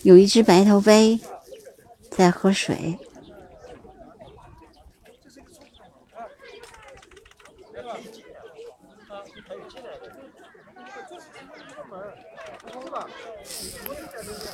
[0.03, 1.21] 有一只白头鹎
[2.11, 2.99] 在喝水。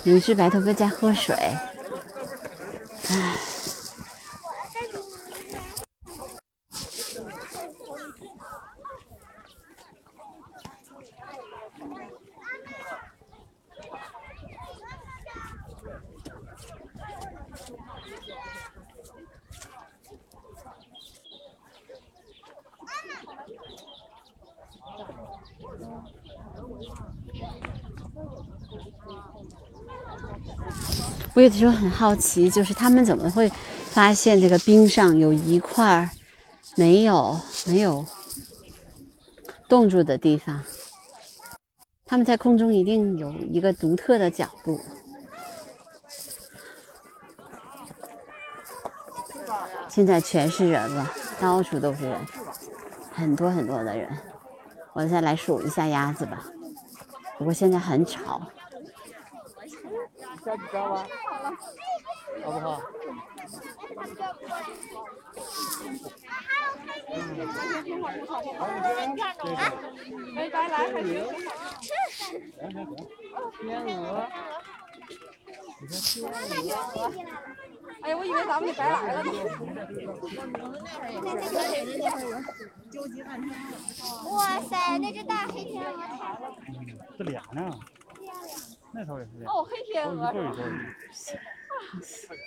[0.06, 1.34] 有一只白头鸽在喝水。
[1.34, 1.76] 唉。
[31.46, 33.48] 我有的时候很好奇，就是他们怎么会
[33.84, 36.10] 发现这个冰上有一块
[36.74, 38.04] 没有没有
[39.68, 40.60] 冻住的地方？
[42.04, 44.80] 他们在空中一定有一个独特的角度。
[49.88, 52.26] 现在全是人了，到处都是人，
[53.14, 54.10] 很多很多的人。
[54.94, 56.44] 我再来数一下鸭子吧。
[57.38, 58.42] 不过现在很吵。
[60.46, 61.04] 下去抓吧，
[62.44, 62.80] 好不好？
[70.34, 71.26] 没白来，还行。
[72.60, 72.94] 天鹅，
[73.60, 74.00] 天鹅。
[78.02, 79.30] 哎呀，我以为咱们就白来了呢。
[84.30, 86.38] 哇塞，那只大黑天鹅太
[87.18, 87.68] 这俩呢？
[88.96, 89.44] 那头也是。
[89.44, 90.32] 哦，黑天鹅。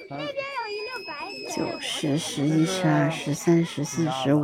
[0.10, 1.12] 那边有一溜白
[1.56, 4.44] 九、十、十一、十二、十三、十四、十五、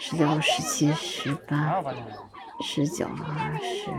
[0.00, 1.82] 十六、十七、十八、
[2.62, 3.90] 十九、二十。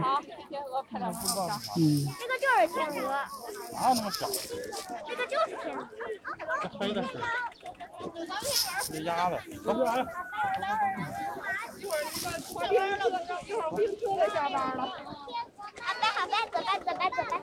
[1.78, 2.08] 嗯。
[2.18, 3.10] 这个就是天鹅。
[3.72, 4.26] 哪有那么小？
[5.08, 5.88] 这个就是天鹅。
[6.64, 7.10] 这黑的是。
[8.92, 9.38] 这鸭子。
[9.64, 10.04] 走过来。
[11.78, 13.14] 一会儿你们下班了，
[13.46, 13.86] 一会儿我停
[14.18, 14.82] 车下班了。
[15.88, 17.34] 好的，好的，走吧，走吧，走吧。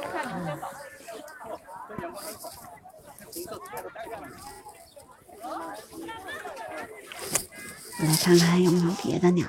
[0.00, 0.62] 我看你先走。
[7.98, 9.44] 我来看看有没有别的鸟。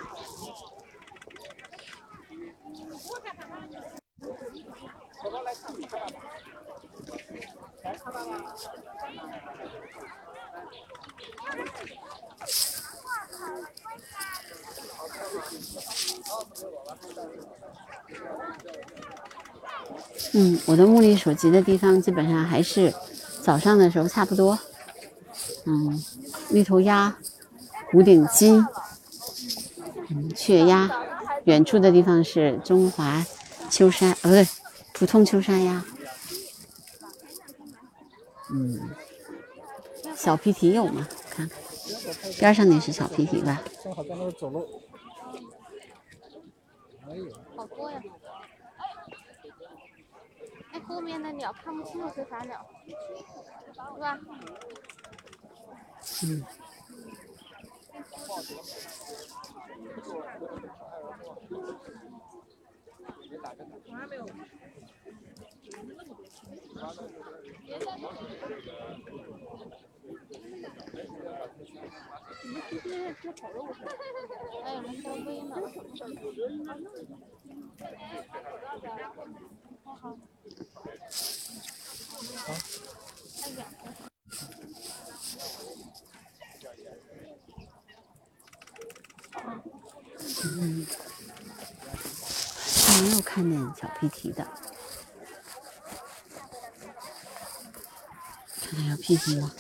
[20.34, 22.94] 嗯，我的目力所及的地方基本上还是
[23.42, 24.58] 早上的时候差不多。
[25.66, 26.04] 嗯，
[26.50, 27.16] 绿头鸭、
[27.94, 28.50] 五顶鸡、
[30.10, 30.90] 嗯雀鸭，
[31.46, 33.26] 远处的地方是中华
[33.70, 34.48] 秋山，呃不对，
[34.94, 35.86] 普通秋山鸭。
[38.52, 38.90] 嗯，
[40.16, 41.08] 小皮蹄有吗？
[41.30, 43.62] 看看，边上那是小皮蹄吧？
[43.84, 44.68] 正好在那走路。
[47.56, 48.02] 好多呀！
[50.84, 54.20] 哎，后面的鸟看不清楚是啥鸟，是吧？
[56.24, 56.44] 嗯。
[64.10, 64.26] 没有
[74.82, 75.56] 那小飞呢。
[90.46, 90.86] 嗯，
[93.02, 94.46] 没有看见小皮蹄的，
[98.62, 99.52] 看看有屁股吗？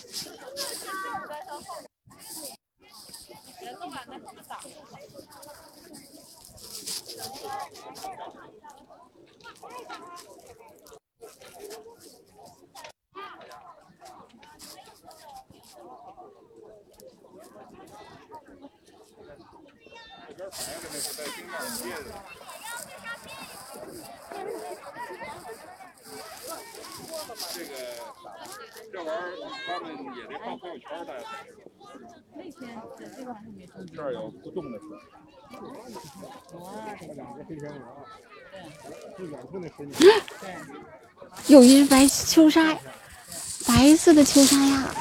[33.96, 34.12] 这。
[34.12, 34.84] 有不动的车。
[37.16, 37.78] 两个黑天鹅。
[39.18, 39.20] 对。
[39.28, 39.92] 远处那水鸟。
[41.48, 42.78] 有一只白秋沙，
[43.68, 44.94] 白色的秋沙呀。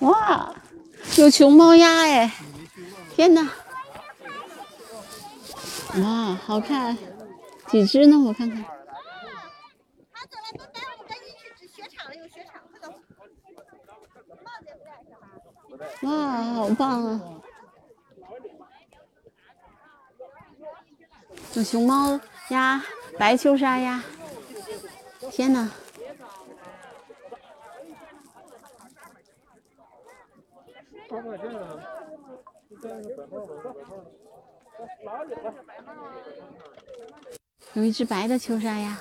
[0.00, 0.54] 哇
[1.16, 2.30] 有熊猫鸭哎
[3.14, 3.50] 天呐
[5.96, 6.96] 哇好看
[7.68, 8.16] 几只呢？
[8.26, 8.62] 我看看。
[8.62, 8.66] 走
[10.52, 10.68] 我们
[11.08, 12.94] 赶紧去雪场了有雪场快走
[16.02, 17.20] 哇好棒啊。
[21.54, 22.82] 有熊猫鸭
[23.18, 24.02] 白秋莎鸭。
[25.32, 25.70] 天呐
[37.74, 39.00] 有一只白的秋沙鸭，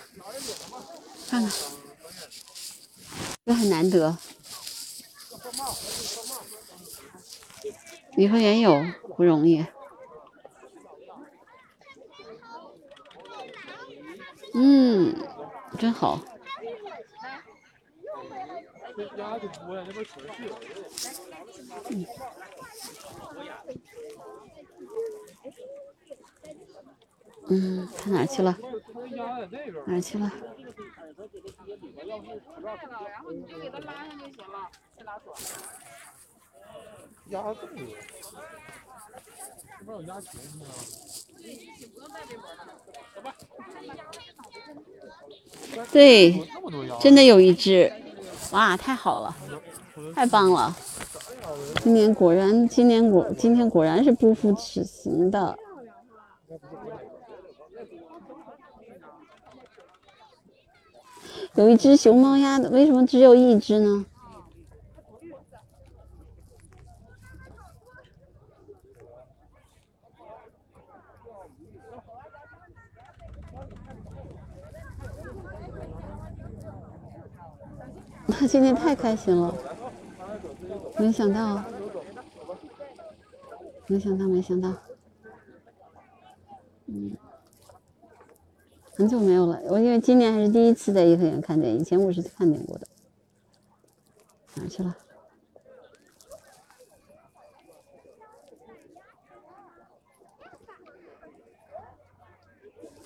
[1.30, 1.52] 看看，
[3.46, 4.18] 这很难得。
[8.16, 8.84] 颐和园有
[9.16, 9.66] 不容易。
[14.54, 15.16] 嗯，
[15.78, 16.20] 真好。
[18.98, 20.52] 这鸭子多呀，那边全是。
[27.50, 28.58] 嗯，他哪去了？
[29.86, 30.32] 哪去了？
[33.12, 35.36] 然后你就给它拉上就行了，再拉锁。
[37.28, 37.86] 鸭这么多，
[39.80, 40.66] 这边有鸭群吗？
[45.92, 46.48] 对，
[47.00, 47.94] 真的有一只，
[48.52, 49.36] 哇，太好了，
[50.16, 50.76] 太棒了！
[51.84, 55.58] 今年果然，今年果今天果然是不负此行的。
[61.56, 64.06] 有一只熊猫鸭的，为什么只有一只呢？
[78.40, 79.52] 他今天太开心了，
[81.00, 81.64] 没想到，
[83.88, 84.72] 没想到，没想到，
[86.86, 87.18] 嗯，
[88.94, 89.60] 很久没有了。
[89.70, 92.88] 我因为今年还是第一次在颐和园看见，以前我是看见过的。
[94.54, 94.96] 哪去了？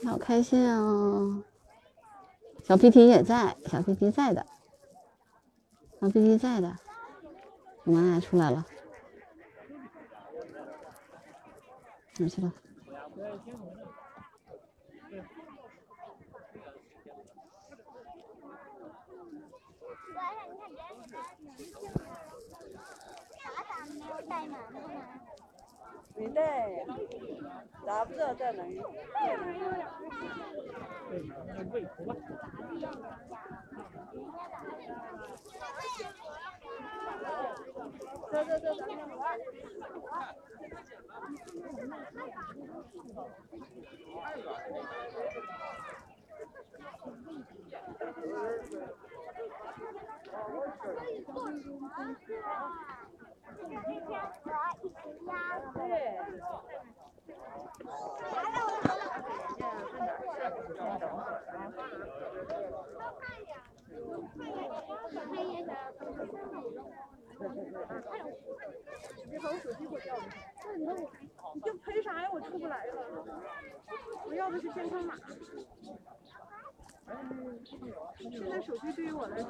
[0.03, 1.41] 好开心啊！
[2.65, 4.45] 小皮皮也在，小皮皮在的。
[6.01, 6.75] 小皮皮在的，
[7.83, 8.65] 我妈俩出来了，
[12.17, 12.51] 哪去了？
[26.15, 26.83] 没带，
[27.85, 28.67] 咋不知道在哪儿？
[38.31, 39.37] 走走走，咱们玩。
[71.53, 72.29] 你就赔啥呀？
[72.31, 72.93] 我出不来了。
[74.25, 75.15] 我要的是健康码。
[78.17, 79.45] 现在手机对于我来说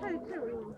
[0.00, 0.76] 太太有用了。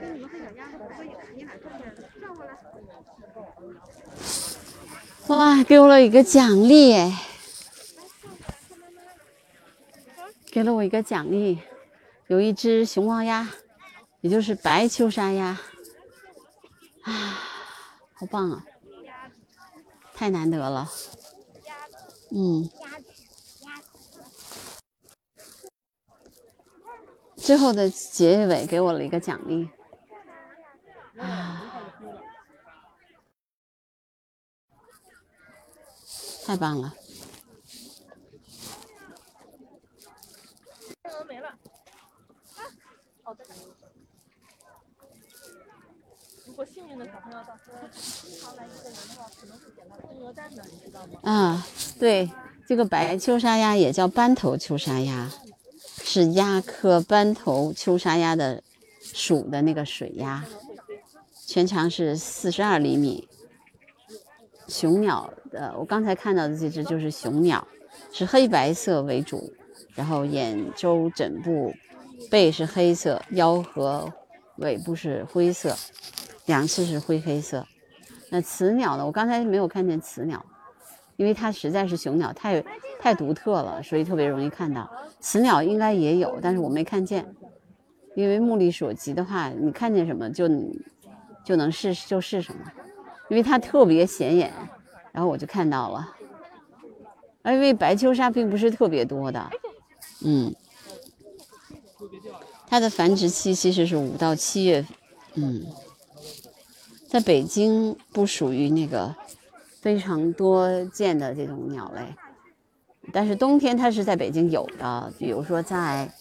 [0.00, 2.56] 来，我跟你们和小丫头合个影，你俩转圈，转过来。
[5.28, 6.94] 哇，给我了一个奖励！
[10.50, 11.60] 给了我一个奖励，
[12.28, 13.48] 有一只熊猫鸭，
[14.20, 15.58] 也就是白秋沙鸭，
[17.02, 17.38] 啊，
[18.14, 18.64] 好棒啊！
[20.14, 20.90] 太难得了，
[22.30, 22.70] 嗯。
[27.36, 29.70] 最后的结尾给我了一个奖励，
[36.46, 36.94] 太棒了！
[41.02, 41.48] 天鹅没了。
[41.48, 42.60] 啊，
[43.22, 43.44] 好的。
[46.46, 47.78] 如果幸运的小朋友到时候
[48.40, 51.20] 常来一个人的话，可能会捡到天鹅蛋呢，你知道吗？
[51.22, 51.66] 啊，
[52.00, 52.30] 对，
[52.66, 55.30] 这个白秋沙鸭也叫斑头秋沙鸭，
[56.02, 58.62] 是鸭科斑头秋沙鸭的
[59.00, 60.44] 属的那个水鸭，
[61.48, 63.26] 全长是四十二厘米。
[64.66, 67.66] 雄鸟的，我刚才看到的这只就是雄鸟，
[68.12, 69.50] 是黑白色为主，
[69.94, 71.72] 然后眼周枕部
[72.30, 74.12] 背是黑色，腰和
[74.56, 75.74] 尾部是灰色，
[76.44, 77.66] 两翅是灰黑色。
[78.28, 79.06] 那雌鸟呢？
[79.06, 80.44] 我刚才没有看见雌鸟，
[81.16, 82.62] 因为它实在是雄鸟太
[83.00, 84.86] 太独特了，所以特别容易看到。
[85.18, 87.34] 雌鸟应该也有，但是我没看见，
[88.14, 90.46] 因为目力所及的话，你看见什么就
[91.48, 92.60] 就能是就是什么，
[93.30, 94.52] 因为它特别显眼，
[95.12, 96.14] 然后我就看到了。
[97.40, 99.48] 而因为白秋沙并不是特别多的，
[100.22, 100.54] 嗯，
[102.66, 104.84] 它的繁殖期其实是五到七月，
[105.36, 105.64] 嗯，
[107.08, 109.16] 在北京不属于那个
[109.80, 112.14] 非常多见的这种鸟类，
[113.10, 116.12] 但是冬天它是在北京有的，比如说在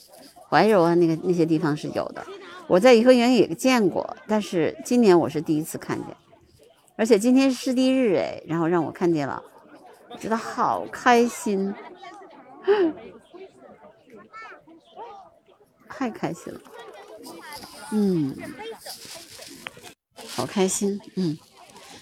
[0.49, 2.25] 怀柔啊那个那些地方是有的，
[2.67, 6.15] 我在颐和园也见过，但是今年我是第一次看见，
[6.97, 9.41] 而且今天是湿地日哎，然后让我看见了。
[10.19, 11.73] 觉得好开心，
[15.87, 16.59] 太开心了，
[17.91, 18.35] 嗯，
[20.27, 21.37] 好开心，嗯，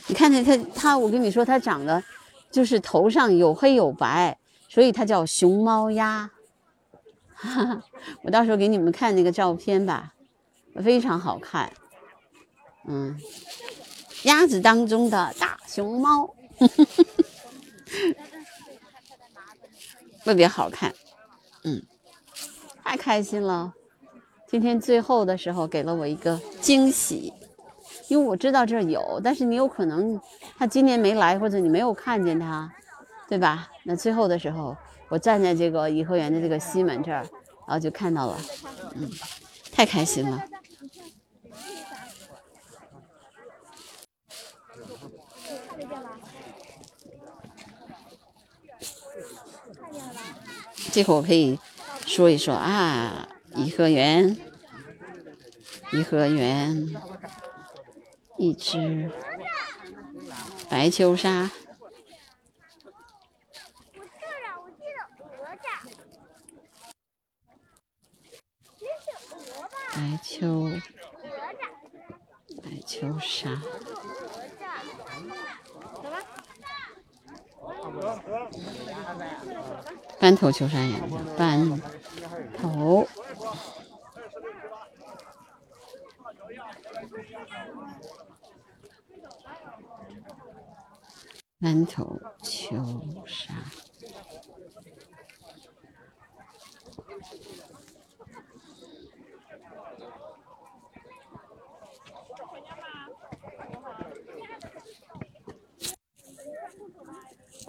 [0.07, 2.01] 你看见它，它，我跟你说，它长得
[2.49, 4.37] 就是头上有黑有白，
[4.69, 6.31] 所以它叫熊猫鸭，
[7.33, 7.83] 哈哈，
[8.23, 10.14] 我到时候给你们看那个照片吧，
[10.83, 11.71] 非常好看，
[12.85, 13.17] 嗯，
[14.23, 16.35] 鸭子当中的大熊猫。
[20.23, 20.93] 特别好看，
[21.63, 21.83] 嗯，
[22.83, 23.73] 太开心了。
[24.47, 27.31] 今天最后的时候给了我一个惊喜，
[28.07, 30.19] 因为我知道这儿有，但是你有可能
[30.57, 32.71] 他今年没来，或者你没有看见他，
[33.27, 33.69] 对吧？
[33.83, 34.75] 那最后的时候，
[35.09, 37.21] 我站在这个颐和园的这个西门这儿，
[37.67, 38.37] 然后就看到了，
[38.95, 39.07] 嗯，
[39.71, 40.43] 太开心了。
[50.93, 51.59] 这会我可以
[52.07, 54.37] 说一说啊，颐和园，
[55.91, 56.87] 颐和园，
[58.37, 59.11] 一只
[60.69, 61.51] 白秋沙，
[69.93, 70.69] 白秋，
[72.65, 73.61] 白秋沙。
[80.19, 81.79] 斑头秋沙眼睛，斑
[82.57, 83.07] 头，
[91.61, 92.75] 斑头秋
[93.27, 93.53] 沙，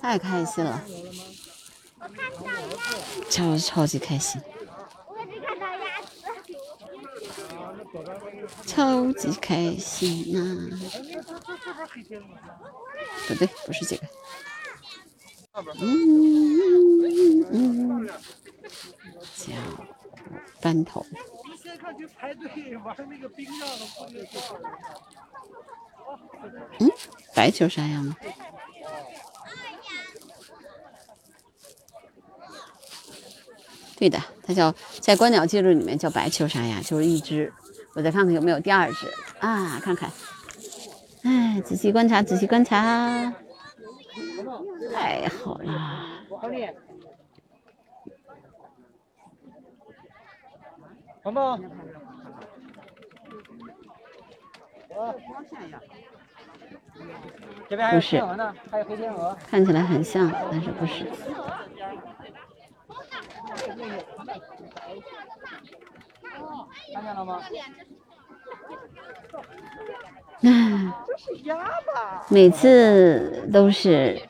[0.07, 0.81] 太开心了。
[3.29, 4.41] 超超级开心，
[8.65, 10.79] 超级开心呐！
[13.27, 14.07] 不对，不是这个。
[15.81, 18.09] 嗯嗯嗯，
[19.35, 19.55] 叫
[20.61, 21.05] 斑头。
[26.79, 26.89] 嗯，
[27.35, 28.17] 白球啥样吗？
[33.99, 37.53] 对的，它叫在观鸟记录里面叫白球沙鸭，就是一只。
[37.95, 39.07] 我再看看有没有第二只
[39.39, 39.81] 啊？
[39.83, 40.11] 看看，
[41.23, 43.33] 哎，仔细观察，仔细观察，
[44.93, 46.03] 太好了。
[51.23, 51.63] 红宝，不
[58.01, 58.21] 是，
[59.51, 61.07] 看起来很像，但是不是。
[66.93, 67.41] 看见了吗？
[72.29, 74.21] 每次都是，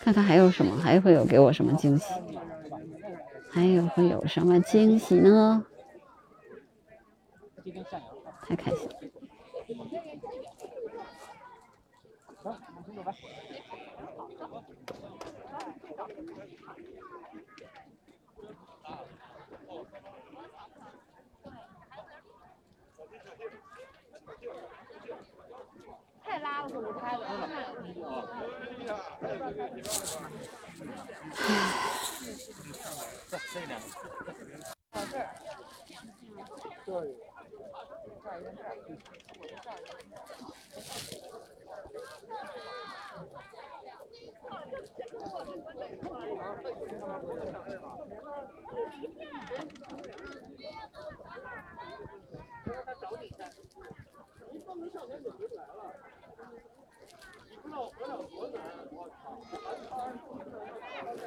[0.00, 2.14] 看看还有什么，还会有给我什么惊喜？
[3.50, 5.64] 还有会有什么惊喜呢？
[8.46, 8.88] 太开心！
[26.24, 26.80] 太拉了，不。
[33.52, 33.84] 这两个，
[36.86, 37.06] 这儿，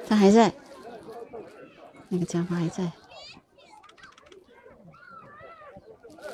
[0.08, 0.52] 他还在，
[2.08, 2.90] 那个家伙还在。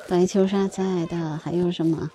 [0.07, 2.09] 白秋莎在的，还有什么？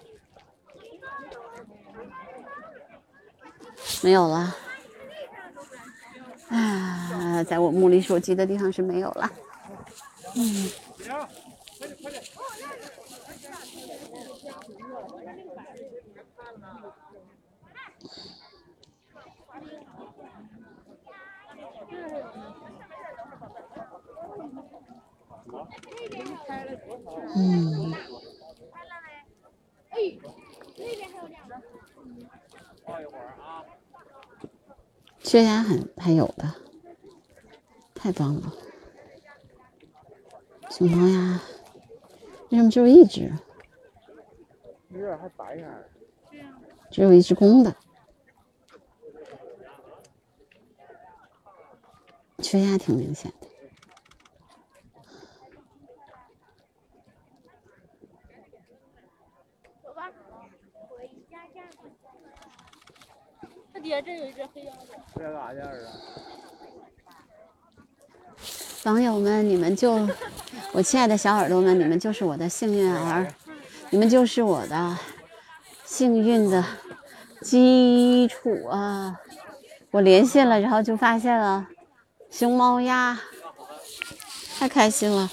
[4.03, 4.57] 没有了。
[6.51, 9.31] 啊，在我目力所及的地方是没有了。
[10.37, 10.71] 嗯。
[27.37, 27.95] 嗯。
[35.23, 36.55] 血压很还有的，
[37.95, 38.53] 太棒了。
[40.71, 41.41] 熊猫呀，
[42.49, 43.33] 为什么只有一只？
[44.89, 45.67] 有点还白一下。
[46.91, 47.77] 只有一只公的，
[52.39, 53.47] 缺压挺明显的。
[59.85, 60.11] 走吧，
[63.70, 64.93] 那底下真有一只黑鸭子。
[65.15, 65.89] 这干啥去儿啊？
[68.85, 70.09] 网友们，你们就，
[70.73, 73.27] 我亲爱的小耳朵们，你们就是我的幸运儿，
[73.91, 74.99] 你们就是我的
[75.85, 76.65] 幸运的
[77.43, 79.21] 基础啊！
[79.91, 81.69] 我连线了，然后就发现了
[82.31, 83.21] 熊猫鸭，
[84.59, 85.31] 太开心了。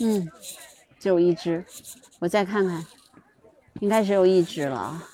[0.00, 0.30] 嗯，
[0.98, 1.62] 只有一只，
[2.18, 2.86] 我再看看，
[3.80, 5.08] 应该只有一只了啊。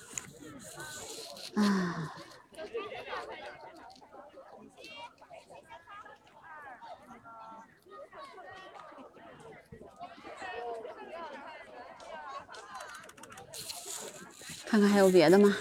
[14.67, 15.57] 看看还有别的吗？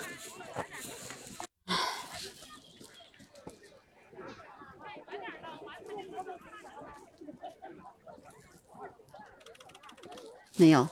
[10.57, 10.87] 没有，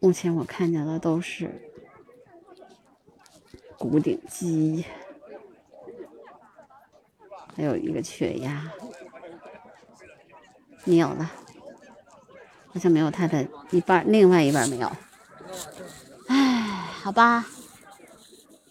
[0.00, 1.71] 目前我看见的都是
[3.82, 4.84] 古顶鸡，
[7.56, 8.70] 还有一个雀鸭，
[10.84, 11.28] 没有了，
[12.72, 14.88] 好像没有它的一半，另外一半没有。
[16.28, 16.36] 唉，
[17.02, 17.44] 好吧，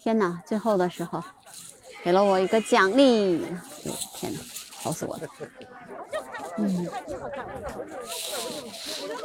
[0.00, 1.22] 天哪，最后的时候
[2.02, 3.44] 给了我一个奖励，
[4.14, 4.40] 天哪，
[4.80, 5.28] 吵死我了，
[6.56, 6.88] 嗯。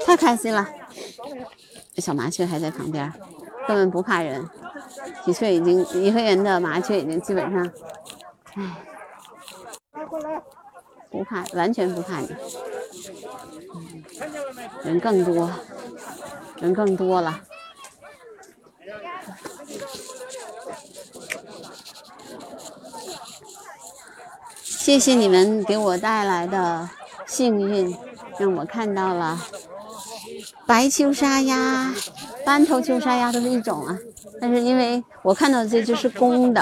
[0.05, 0.67] 太开心了！
[1.97, 3.11] 小麻雀还在旁边，
[3.68, 4.49] 根本不怕人。
[5.26, 7.70] 的确，已经颐和园的麻雀已经基本上，
[8.55, 8.78] 唉，
[11.11, 12.34] 不怕，完全不怕你。
[14.84, 15.51] 人更多，
[16.61, 17.41] 人更多了。
[24.63, 26.89] 谢谢你们给我带来的
[27.26, 27.97] 幸运，
[28.39, 29.38] 让我看到了。
[30.65, 31.93] 白秋沙鸭、
[32.47, 33.99] 斑头秋沙鸭都是一种啊，
[34.39, 36.61] 但是因为我看到这只是公的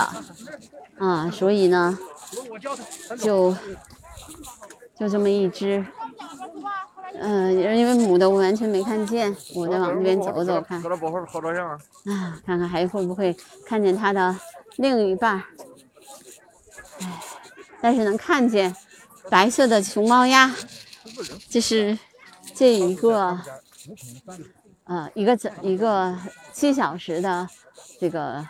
[0.98, 1.96] 啊，所以呢，
[3.20, 3.56] 就
[4.98, 5.86] 就这么一只。
[7.20, 10.82] 嗯，因为母的我完全没看见，我再往这边走走看。
[10.82, 14.36] 啊，看看还会不会看见它的
[14.78, 15.44] 另一半。
[17.00, 17.22] 哎，
[17.80, 18.76] 但是能看见
[19.30, 20.52] 白色的熊猫鸭，
[21.48, 21.96] 这是
[22.56, 23.40] 这一个。
[24.86, 26.18] 呃，一个整一个
[26.54, 27.48] 七小时的
[28.00, 28.48] 这个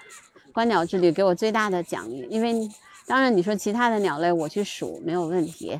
[0.53, 2.27] 观鸟之旅，给我最大的奖励。
[2.29, 2.69] 因为
[3.05, 5.79] 当然你说其他的鸟类我去数没有问题，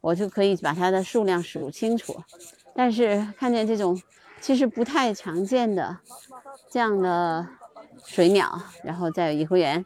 [0.00, 2.20] 我就可以把它的数量数清楚。
[2.74, 4.00] 但是看见这种
[4.40, 5.96] 其实不太常见的
[6.70, 7.46] 这样的
[8.04, 9.84] 水鸟，然后在颐和园，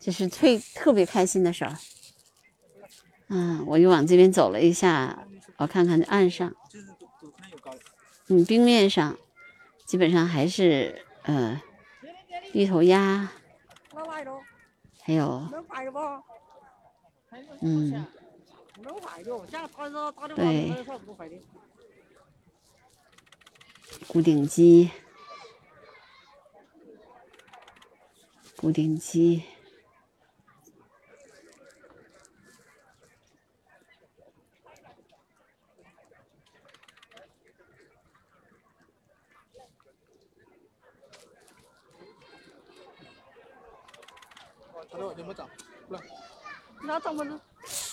[0.00, 1.76] 这是最特别开心的事儿。
[3.28, 5.26] 嗯，我又往这边走了一下，
[5.58, 6.52] 我看看这岸上。
[8.28, 9.16] 嗯，冰面上
[9.94, 11.62] 基本上还是呃
[12.52, 13.30] 绿头鸭，
[15.04, 15.48] 还有
[17.60, 18.04] 嗯，
[20.34, 20.74] 对，
[24.08, 24.90] 古顶鸡，
[28.56, 29.44] 古顶鸡。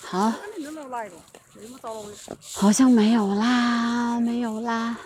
[0.04, 0.34] 好，
[2.54, 4.98] 好像没有啦，没有啦。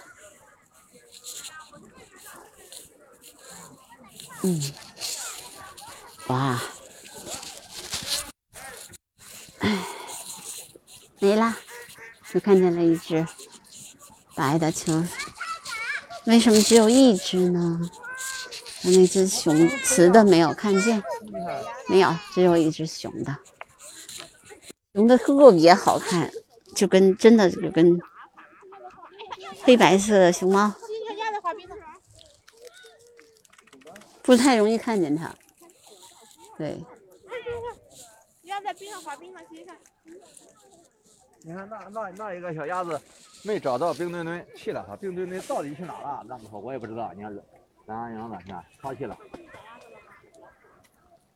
[4.44, 4.62] 嗯，
[6.28, 6.60] 哇，
[9.60, 9.86] 哎
[11.20, 11.58] 没啦，
[12.32, 13.26] 就看见了一只
[14.36, 15.04] 白的球。
[16.26, 17.80] 为什么只有一只呢？
[18.84, 21.04] 那只雄雌的没有看见，
[21.88, 23.36] 没有，只有一只熊的。
[24.94, 26.32] 熊的特别好看，
[26.74, 28.00] 就跟真的就跟
[29.64, 30.74] 黑白色的熊猫，
[34.22, 35.34] 不太容易看见它。
[36.58, 36.82] 对，
[38.44, 39.76] 鸭在冰上滑冰呢，接一下。
[41.42, 43.00] 你看那那那一个小鸭子
[43.44, 46.24] 没找到冰墩墩去了哈，冰墩墩到底去哪了？
[46.28, 47.12] 那么说我也不知道。
[47.14, 47.36] 你看
[47.86, 49.18] 懒洋洋的，你看抛弃了，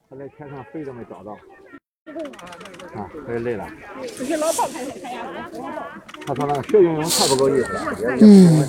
[0.10, 1.38] 它在天上飞都没找到。
[2.96, 3.68] 啊，太累了。
[6.26, 7.96] 他说那个学游泳太不够意思了。
[8.20, 8.68] 嗯，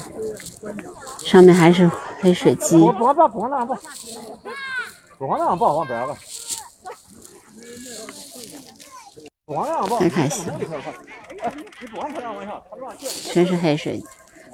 [1.20, 2.76] 上面还是黑水鸡。
[2.76, 3.74] 不不不不往那上抱，
[5.16, 6.14] 不往那上抱，往边吧。
[9.46, 10.44] 不往那上抱，太开心
[13.32, 14.04] 全是黑水鸡，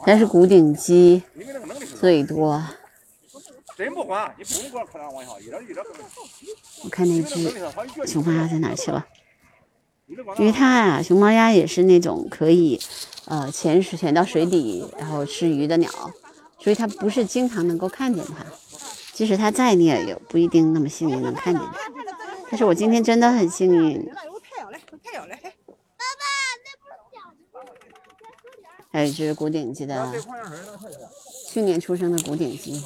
[0.06, 1.24] 但是古顶鸡
[1.98, 2.62] 最多。
[3.76, 6.06] 真不还，你不用光看他往下，一点一点根本。
[6.82, 7.52] 我看那只
[8.06, 9.06] 熊猫鸭在哪去了？
[10.38, 12.80] 因为它啊，熊猫鸭也是那种可以，
[13.26, 15.90] 呃，潜水潜到水底然后吃鱼的鸟，
[16.58, 18.46] 所以它不是经常能够看见它。
[19.12, 21.78] 即使它在，你也有不一定那么幸运能看见它。
[22.48, 24.10] 但是我今天真的很幸运。
[28.90, 30.14] 还有一只古顶鸡的，
[31.50, 32.82] 去年出生的古顶鸡，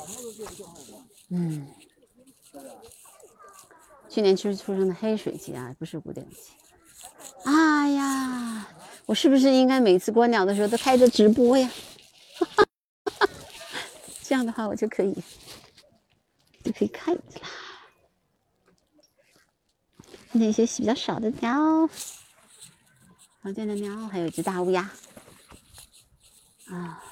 [1.31, 1.67] 嗯，
[4.09, 6.51] 去年出出生的黑水鸡啊，不是古顶鸡。
[7.45, 8.69] 哎呀，
[9.07, 11.71] 我是不是应该每次观鸟的时候都开着直播呀？
[14.23, 15.15] 这样的话，我就可以
[16.65, 17.23] 就可以看啦，
[20.33, 21.89] 看见一些比较少的鸟，
[23.43, 24.91] 常见的鸟，还有一只大乌鸦
[26.67, 27.05] 啊。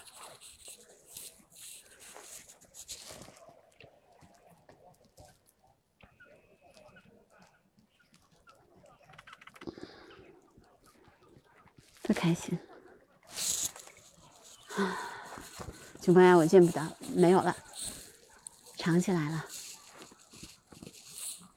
[12.09, 12.59] 不开心！
[14.77, 14.97] 啊，
[16.03, 16.83] 熊猫鸭我见不到，
[17.15, 17.55] 没有了，
[18.79, 19.45] 藏起来了。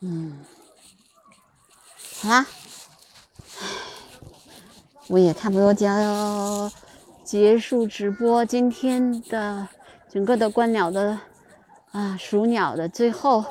[0.02, 0.44] 嗯，
[2.22, 2.46] 好啦，
[3.62, 3.68] 唉
[5.08, 6.70] 我也差不多就要
[7.24, 9.66] 结束直播今天的
[10.12, 11.18] 整个的观鸟的
[11.92, 13.46] 啊数鸟的最后，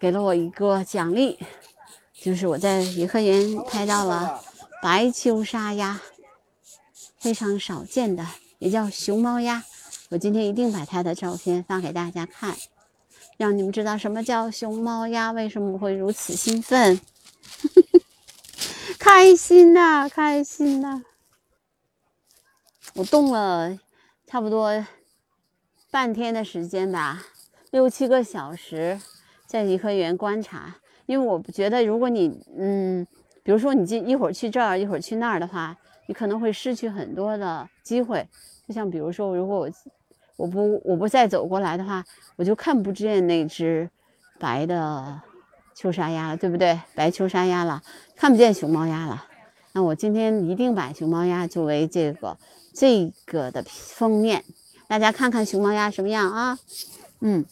[0.00, 1.38] 给了我一个奖励，
[2.14, 4.42] 就是我在颐和园拍到了
[4.80, 6.00] 白秋沙鸭。
[7.24, 8.26] 非常少见的，
[8.58, 9.64] 也叫熊猫鸭。
[10.10, 12.54] 我今天一定把它的照片发给大家看，
[13.38, 17.00] 让你们知道什么叫熊猫鸭，为什么会如此兴奋，
[19.00, 21.02] 开心呐、开心呐、
[22.92, 23.80] 我动了
[24.26, 24.86] 差不多
[25.90, 27.24] 半天的时间吧，
[27.70, 29.00] 六七个小时
[29.46, 33.06] 在颐和园观察，因为我不觉得如果你嗯，
[33.42, 35.74] 比如说你今一会儿去这儿，一会儿去那儿的话。
[36.06, 38.26] 你可能会失去很多的机会，
[38.66, 39.70] 就像比如说，如果我
[40.36, 42.04] 我不我不再走过来的话，
[42.36, 43.88] 我就看不见那只
[44.38, 45.20] 白的
[45.74, 46.80] 秋沙鸭了，对不对？
[46.94, 47.82] 白秋沙鸭了，
[48.16, 49.24] 看不见熊猫鸭了。
[49.72, 52.36] 那我今天一定把熊猫鸭作为这个
[52.72, 54.44] 这个的封面，
[54.86, 56.58] 大家看看熊猫鸭什么样啊？
[57.20, 57.44] 嗯，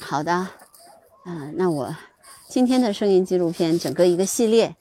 [0.00, 0.48] 好的，
[1.24, 1.94] 嗯、那我
[2.48, 4.74] 今天的声音纪录片整个一个系列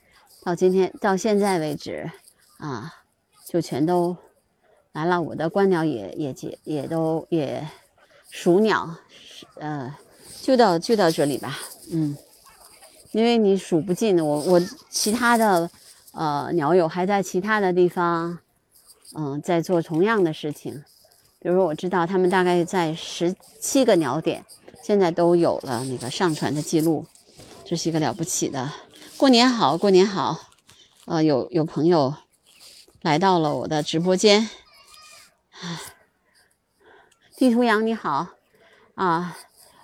[0.43, 2.09] 到今天到现在为止。
[2.57, 2.93] 啊，
[3.45, 4.15] 就全都
[4.93, 5.21] 来了。
[5.21, 7.67] 我的观鸟也也也也都也
[8.29, 8.95] 数鸟，
[9.55, 9.93] 呃，
[10.41, 11.57] 就到就到这里吧。
[11.91, 12.17] 嗯，
[13.11, 15.69] 因为你数不尽，我我其他的
[16.13, 18.39] 呃鸟友还在其他的地方，
[19.15, 20.83] 嗯、在做同样的事情。
[21.39, 24.43] 比如说，我知道他们大概在十七个鸟点，
[24.81, 27.05] 现在都有了那个上传的记录，
[27.63, 28.71] 这是一个了不起的。
[29.17, 30.39] 过年好，过年好。
[31.05, 32.15] 呃，有有朋友。
[33.05, 34.49] 来到了我的直播间，
[37.37, 38.29] 地图羊你好
[38.95, 39.37] 啊！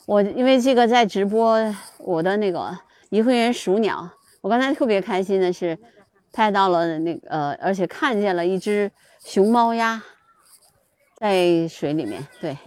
[0.07, 1.59] 我因为这个在直播
[1.99, 2.75] 我的那个
[3.11, 4.09] 颐和园数鸟，
[4.41, 5.77] 我刚才特别开心的是
[6.33, 8.91] 拍到了那个呃，而且看见了一只
[9.23, 10.01] 熊猫鸭
[11.17, 12.27] 在水里面。
[12.39, 12.57] 对，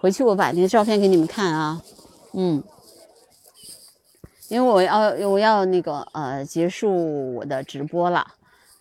[0.00, 1.80] 回去我把那个照片给你们看啊，
[2.32, 2.60] 嗯，
[4.48, 4.98] 因为我要
[5.28, 8.26] 我要那个呃结束我的直播了。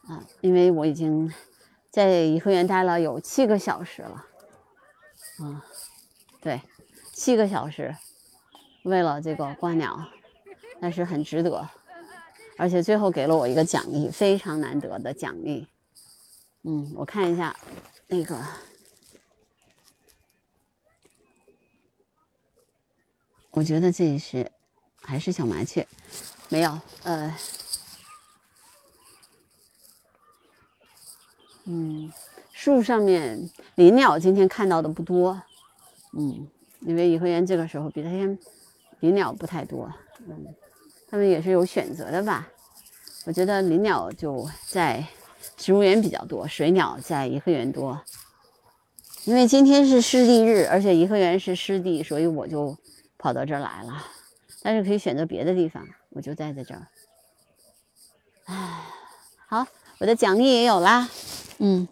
[0.07, 1.33] 啊，因为我已经
[1.89, 4.25] 在颐和园待了有七个小时了，
[5.39, 5.65] 啊，
[6.41, 6.61] 对，
[7.13, 7.95] 七个小时，
[8.83, 10.07] 为了这个观鸟，
[10.79, 11.69] 但是很值得。
[12.57, 15.67] 而且最后给了我一个奖励，非常难得的奖励。
[16.63, 17.55] 嗯，我看一下
[18.05, 18.39] 那个，
[23.49, 24.51] 我觉得这是
[25.01, 25.87] 还是小麻雀，
[26.49, 27.35] 没有，呃，
[31.73, 32.11] 嗯，
[32.51, 35.41] 树上面林鸟今天看到的不多，
[36.11, 36.45] 嗯，
[36.81, 38.37] 因为颐和园这个时候比昨天
[38.99, 39.89] 林鸟不太多，
[40.27, 40.53] 嗯，
[41.09, 42.49] 他们也是有选择的吧。
[43.25, 45.07] 我觉得林鸟就在
[45.55, 48.01] 植物园比较多，水鸟在颐和园多。
[49.23, 52.77] 因为今天是湿地日，而且颐和园是湿地，所以我就
[53.17, 54.05] 跑到这儿来了。
[54.61, 56.87] 但是可以选择别的地方，我就待在这儿。
[58.45, 58.83] 唉，
[59.47, 59.65] 好，
[59.99, 61.07] 我的奖励也有啦。
[61.63, 61.87] 嗯，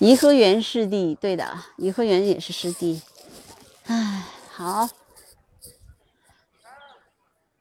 [0.00, 3.00] 颐和园湿地，对的，颐和园也是湿地。
[3.84, 4.88] 唉，好，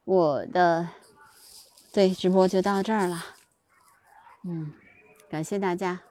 [0.06, 0.90] 我的。
[1.94, 3.24] 对，直播就到这儿了。
[4.44, 4.74] 嗯，
[5.30, 6.02] 感谢大家。